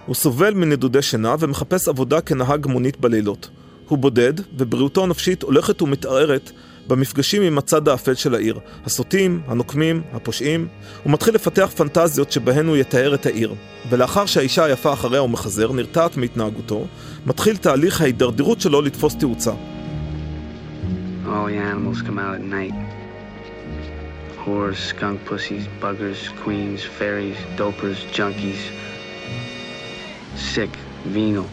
הוא 0.06 0.14
סובל 0.14 0.54
מנדודי 0.54 1.02
שינה 1.02 1.34
ומחפש 1.38 1.88
עבודה 1.88 2.20
כנהג 2.20 2.66
מונית 2.66 3.00
בלילות. 3.00 3.50
הוא 3.88 3.98
בודד, 3.98 4.32
ובריאותו 4.56 5.04
הנפשית 5.04 5.42
הולכת 5.42 5.82
ומתערערת 5.82 6.50
במפגשים 6.86 7.42
עם 7.42 7.58
הצד 7.58 7.88
האפל 7.88 8.14
של 8.14 8.34
העיר. 8.34 8.58
הסוטים, 8.84 9.40
הנוקמים, 9.46 10.02
הפושעים. 10.12 10.68
הוא 11.02 11.12
מתחיל 11.12 11.34
לפתח 11.34 11.70
פנטזיות 11.76 12.32
שבהן 12.32 12.66
הוא 12.66 12.76
יתאר 12.76 13.14
את 13.14 13.26
העיר. 13.26 13.54
ולאחר 13.90 14.26
שהאישה 14.26 14.64
היפה 14.64 14.92
אחריה 14.92 15.20
הוא 15.20 15.30
מחזר, 15.30 15.72
נרתעת 15.72 16.16
מהתנהגותו, 16.16 16.86
מתחיל 17.26 17.56
תהליך 17.56 18.00
ההידרדרות 18.00 18.60
שלו 18.60 18.82
לתפוס 18.82 19.16
תאוצה. 19.16 19.52
All 21.26 21.46
the 21.48 21.58
animals 21.58 22.02
come 22.02 22.18
out 22.18 22.36
at 22.36 22.44
night. 22.52 23.03
Whores, 24.44 24.80
skunk 24.92 25.24
pussies, 25.24 25.66
buggers, 25.80 26.20
queens, 26.42 26.80
fairies, 26.98 27.38
dopers, 27.56 27.98
junkies. 28.16 28.62
Sick, 30.36 30.72
venal. 31.14 31.48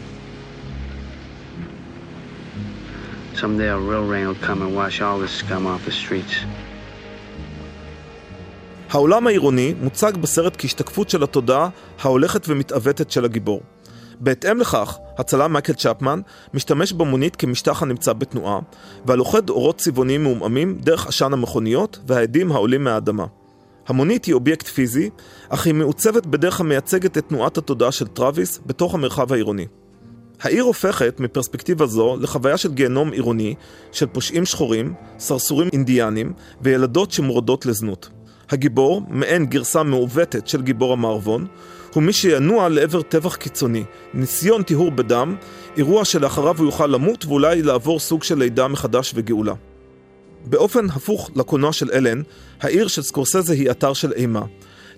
Someday 3.40 3.70
a 3.70 3.80
real 3.80 4.06
rain 4.14 4.28
will 4.28 4.42
come 4.48 4.62
and 4.62 4.76
wash 4.76 5.00
all 5.02 5.18
this 5.20 5.32
scum 5.32 5.66
off 5.68 5.86
the 5.86 5.92
streets. 5.92 6.36
העולם 8.90 9.28
העירוני 9.28 9.74
מוצג 9.82 10.18
בסרט 10.18 10.56
כהשתקפות 10.58 11.10
של 11.10 11.24
התודעה 11.24 11.70
ההולכת 12.00 12.50
ומתעוותת 12.50 13.12
של 13.12 13.26
הגיבור. 13.26 13.62
בהתאם 14.22 14.60
לכך, 14.60 14.98
הצלם 15.18 15.54
מייקל 15.54 15.74
צ'פמן 15.74 16.22
משתמש 16.54 16.94
במונית 16.94 17.36
כמשטח 17.36 17.82
הנמצא 17.82 18.14
בתנועה, 18.14 18.60
והלוכד 19.06 19.50
אורות 19.50 19.78
צבעוניים 19.78 20.24
מעומעמים 20.24 20.78
דרך 20.82 21.08
עשן 21.08 21.34
המכוניות 21.34 22.00
והאדים 22.08 22.52
העולים 22.52 22.84
מהאדמה. 22.84 23.26
המונית 23.88 24.26
היא 24.26 24.36
אובייקט 24.36 24.68
פיזי, 24.68 25.10
אך 25.50 25.66
היא 25.66 25.74
מעוצבת 25.74 26.26
בדרך 26.26 26.60
המייצגת 26.60 27.18
את 27.18 27.28
תנועת 27.28 27.58
התודעה 27.58 27.92
של 27.92 28.08
טראוויס 28.08 28.62
בתוך 28.66 28.94
המרחב 28.94 29.34
העירוני. 29.34 29.68
העיר 30.42 30.64
הופכת, 30.64 31.20
מפרספקטיבה 31.20 31.86
זו, 31.86 32.18
לחוויה 32.20 32.58
של 32.58 32.74
גיהנום 32.74 33.12
עירוני, 33.12 33.56
של 33.92 34.06
פושעים 34.06 34.46
שחורים, 34.46 34.94
סרסורים 35.20 35.70
אינדיאנים 35.74 36.34
וילדות 36.62 37.12
שמרודות 37.12 37.66
לזנות. 37.66 38.10
הגיבור, 38.50 39.02
מעין 39.10 39.46
גרסה 39.46 39.84
מעוותת 39.84 40.48
של 40.48 40.62
גיבור 40.62 40.94
המערבון, 40.94 41.48
הוא 41.94 42.04
מי 42.04 42.14
שינוע 42.14 42.70
לעבר 42.70 43.02
טבח 43.02 43.36
קיצוני, 43.36 43.84
ניסיון 44.14 44.64
טיהור 44.64 44.92
בדם, 44.92 45.36
אירוע 45.78 46.06
שלאחריו 46.06 46.58
הוא 46.58 46.66
יוכל 46.66 46.88
למות 46.88 47.26
ואולי 47.26 47.62
לעבור 47.62 48.00
סוג 48.00 48.24
של 48.24 48.40
לידה 48.40 48.68
מחדש 48.68 49.12
וגאולה. 49.16 49.54
באופן 50.46 50.86
הפוך 50.90 51.32
לקולנוע 51.36 51.74
של 51.74 51.90
אלן, 51.94 52.22
העיר 52.62 52.88
של 52.88 53.02
סקורסזה 53.02 53.54
היא 53.54 53.72
אתר 53.72 53.94
של 53.94 54.12
אימה. 54.12 54.42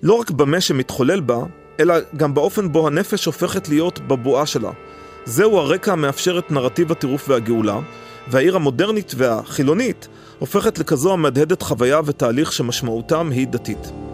לא 0.04 0.14
רק 0.14 0.32
במה 0.32 0.62
שמתחולל 0.62 1.22
בה, 1.22 1.38
אלא 1.80 1.96
גם 2.18 2.34
באופן 2.34 2.72
בו 2.72 2.88
הנפש 2.88 3.26
הופכת 3.26 3.70
להיות 3.70 4.00
בבואה 4.00 4.46
שלה. 4.46 4.72
זהו 5.26 5.58
הרקע 5.58 5.92
המאפשר 5.92 6.40
את 6.40 6.52
נרטיב 6.52 6.92
הטירוף 6.92 7.30
והגאולה, 7.30 7.80
והעיר 8.28 8.56
המודרנית 8.56 9.14
והחילונית 9.18 10.08
הופכת 10.40 10.80
לכזו 10.80 11.14
המהדהדת 11.14 11.62
חוויה 11.62 12.02
ותהליך 12.06 12.54
שמשמעותם 12.54 13.30
היא 13.32 13.48
דתית. 13.48 14.13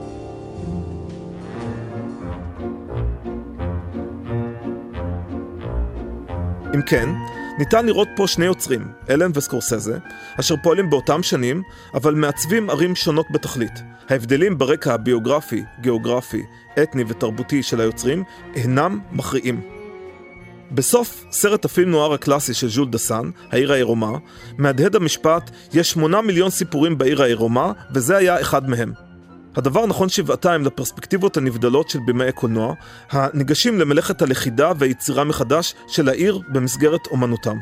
אם 6.80 6.84
כן, 6.84 7.10
ניתן 7.58 7.86
לראות 7.86 8.08
פה 8.16 8.28
שני 8.28 8.46
יוצרים, 8.46 8.88
אלן 9.10 9.32
וסקורסזה, 9.34 9.98
אשר 10.40 10.56
פועלים 10.64 10.90
באותם 10.90 11.24
שנים, 11.24 11.64
אבל 11.94 12.16
מעצבים 12.16 12.70
ערים 12.70 12.96
שונות 12.96 13.26
בתכלית. 13.32 13.72
ההבדלים 14.10 14.58
ברקע 14.58 14.94
הביוגרפי, 14.94 15.64
גיאוגרפי, 15.82 16.44
אתני 16.84 17.04
ותרבותי 17.08 17.64
של 17.64 17.82
היוצרים 17.82 18.24
אינם 18.56 19.00
מכריעים. 19.12 19.62
בסוף 20.72 21.26
סרט 21.32 21.66
הפילם 21.66 21.92
נוער 21.92 22.14
הקלאסי 22.14 22.54
של 22.54 22.70
ז'ול 22.70 22.90
דסן, 22.90 23.30
העיר 23.52 23.72
העירומה, 23.72 24.18
מהדהד 24.58 24.96
המשפט 24.96 25.52
יש 25.74 25.92
שמונה 25.92 26.22
מיליון 26.22 26.50
סיפורים 26.50 26.98
בעיר 26.98 27.24
העירומה, 27.24 27.72
וזה 27.94 28.18
היה 28.18 28.42
אחד 28.42 28.70
מהם. 28.70 29.09
הדבר 29.56 29.86
נכון 29.86 30.10
שבעתיים 30.10 30.66
לפרספקטיבות 30.66 31.38
הנבדלות 31.38 31.90
של 31.90 32.00
בימי 32.06 32.26
הקולנוע, 32.26 32.74
הניגשים 33.12 33.80
למלאכת 33.80 34.22
הלכידה 34.22 34.72
והיצירה 34.78 35.24
מחדש 35.24 35.76
של 35.88 36.10
העיר 36.10 36.40
במסגרת 36.48 37.08
אומנותם. 37.08 37.58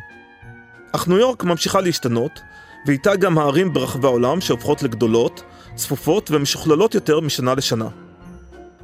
אך 0.91 1.07
ניו 1.07 1.17
יורק 1.17 1.43
ממשיכה 1.43 1.81
להשתנות, 1.81 2.41
ואיתה 2.87 3.15
גם 3.15 3.37
הערים 3.37 3.73
ברחבי 3.73 4.07
העולם 4.07 4.41
שהופכות 4.41 4.83
לגדולות, 4.83 5.43
צפופות 5.75 6.31
ומשוכללות 6.31 6.95
יותר 6.95 7.19
משנה 7.19 7.55
לשנה. 7.55 8.06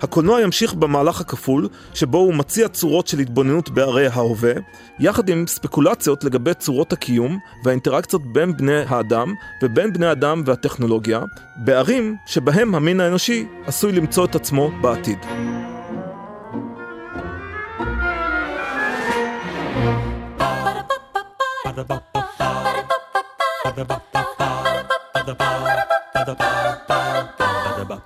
הקולנוע 0.03 0.41
ימשיך 0.41 0.73
במהלך 0.73 1.21
הכפול, 1.21 1.67
שבו 1.93 2.17
הוא 2.17 2.33
מציע 2.33 2.67
צורות 2.67 3.07
של 3.07 3.19
התבוננות 3.19 3.69
בערי 3.69 4.07
ההווה, 4.07 4.53
יחד 4.99 5.29
עם 5.29 5.47
ספקולציות 5.47 6.23
לגבי 6.23 6.53
צורות 6.53 6.93
הקיום 6.93 7.39
והאינטראקציות 7.63 8.33
בין 8.33 8.57
בני 8.57 8.83
האדם 8.87 9.33
ובין 9.63 9.93
בני 9.93 10.05
האדם 10.05 10.43
והטכנולוגיה, 10.45 11.21
בערים 11.55 12.15
שבהם 12.25 12.75
המין 12.75 12.99
האנושי 12.99 13.45
עשוי 13.67 13.91
למצוא 13.91 14.25
את 14.25 14.35
עצמו 14.35 14.71
בעתיד. 14.81 15.19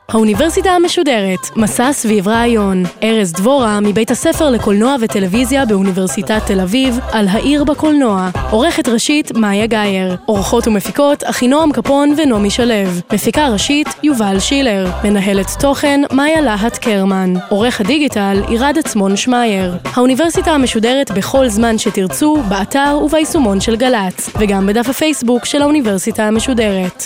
האוניברסיטה 0.10 0.70
המשודרת, 0.70 1.40
מסע 1.56 1.94
סביב 1.94 2.28
רעיון. 2.28 2.84
ארז 3.04 3.34
דבורה, 3.34 3.80
מבית 3.80 4.12
הספר 4.12 4.50
לקולנוע 4.50 4.96
וטלוויזיה 5.02 5.66
באוניברסיטת 5.66 6.42
תל 6.46 6.60
אביב, 6.60 7.00
על 7.12 7.28
העיר 7.28 7.64
בקולנוע. 7.64 8.30
עורכת 8.50 8.88
ראשית, 8.88 9.32
מאיה 9.32 9.68
גאייר. 9.68 10.16
עורכות 10.26 10.68
ומפיקות, 10.68 11.24
אחינועם 11.24 11.72
קפון 11.72 12.14
ונעמי 12.18 12.50
שלו. 12.50 12.68
מפיקה 13.14 13.48
ראשית, 13.48 13.88
יובל 14.04 14.40
שילר. 14.40 14.88
מנהלת 15.04 15.48
תוכן, 15.60 16.02
מאיה 16.12 16.42
להט 16.42 16.78
קרמן. 16.78 17.34
עורך 17.50 17.82
הדיגיטל, 17.82 18.42
עירד 18.48 18.76
עצמון 18.80 19.16
שמייר. 19.16 19.78
האוניברסיטה 19.94 20.52
המשודרת 20.52 21.12
בכל 21.12 21.48
זמן 21.50 21.78
שתרצו, 21.78 22.38
באתר 22.50 23.00
וביישומון 23.04 23.62
של 23.62 23.76
גל"צ, 23.76 24.30
וגם 24.40 24.68
בדף 24.68 24.90
הפייסבוק 24.90 25.46
של 25.46 25.62
האוניברסיטה 25.62 26.24
המשודרת. 26.24 27.04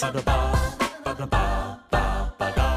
Papagei. 2.41 2.70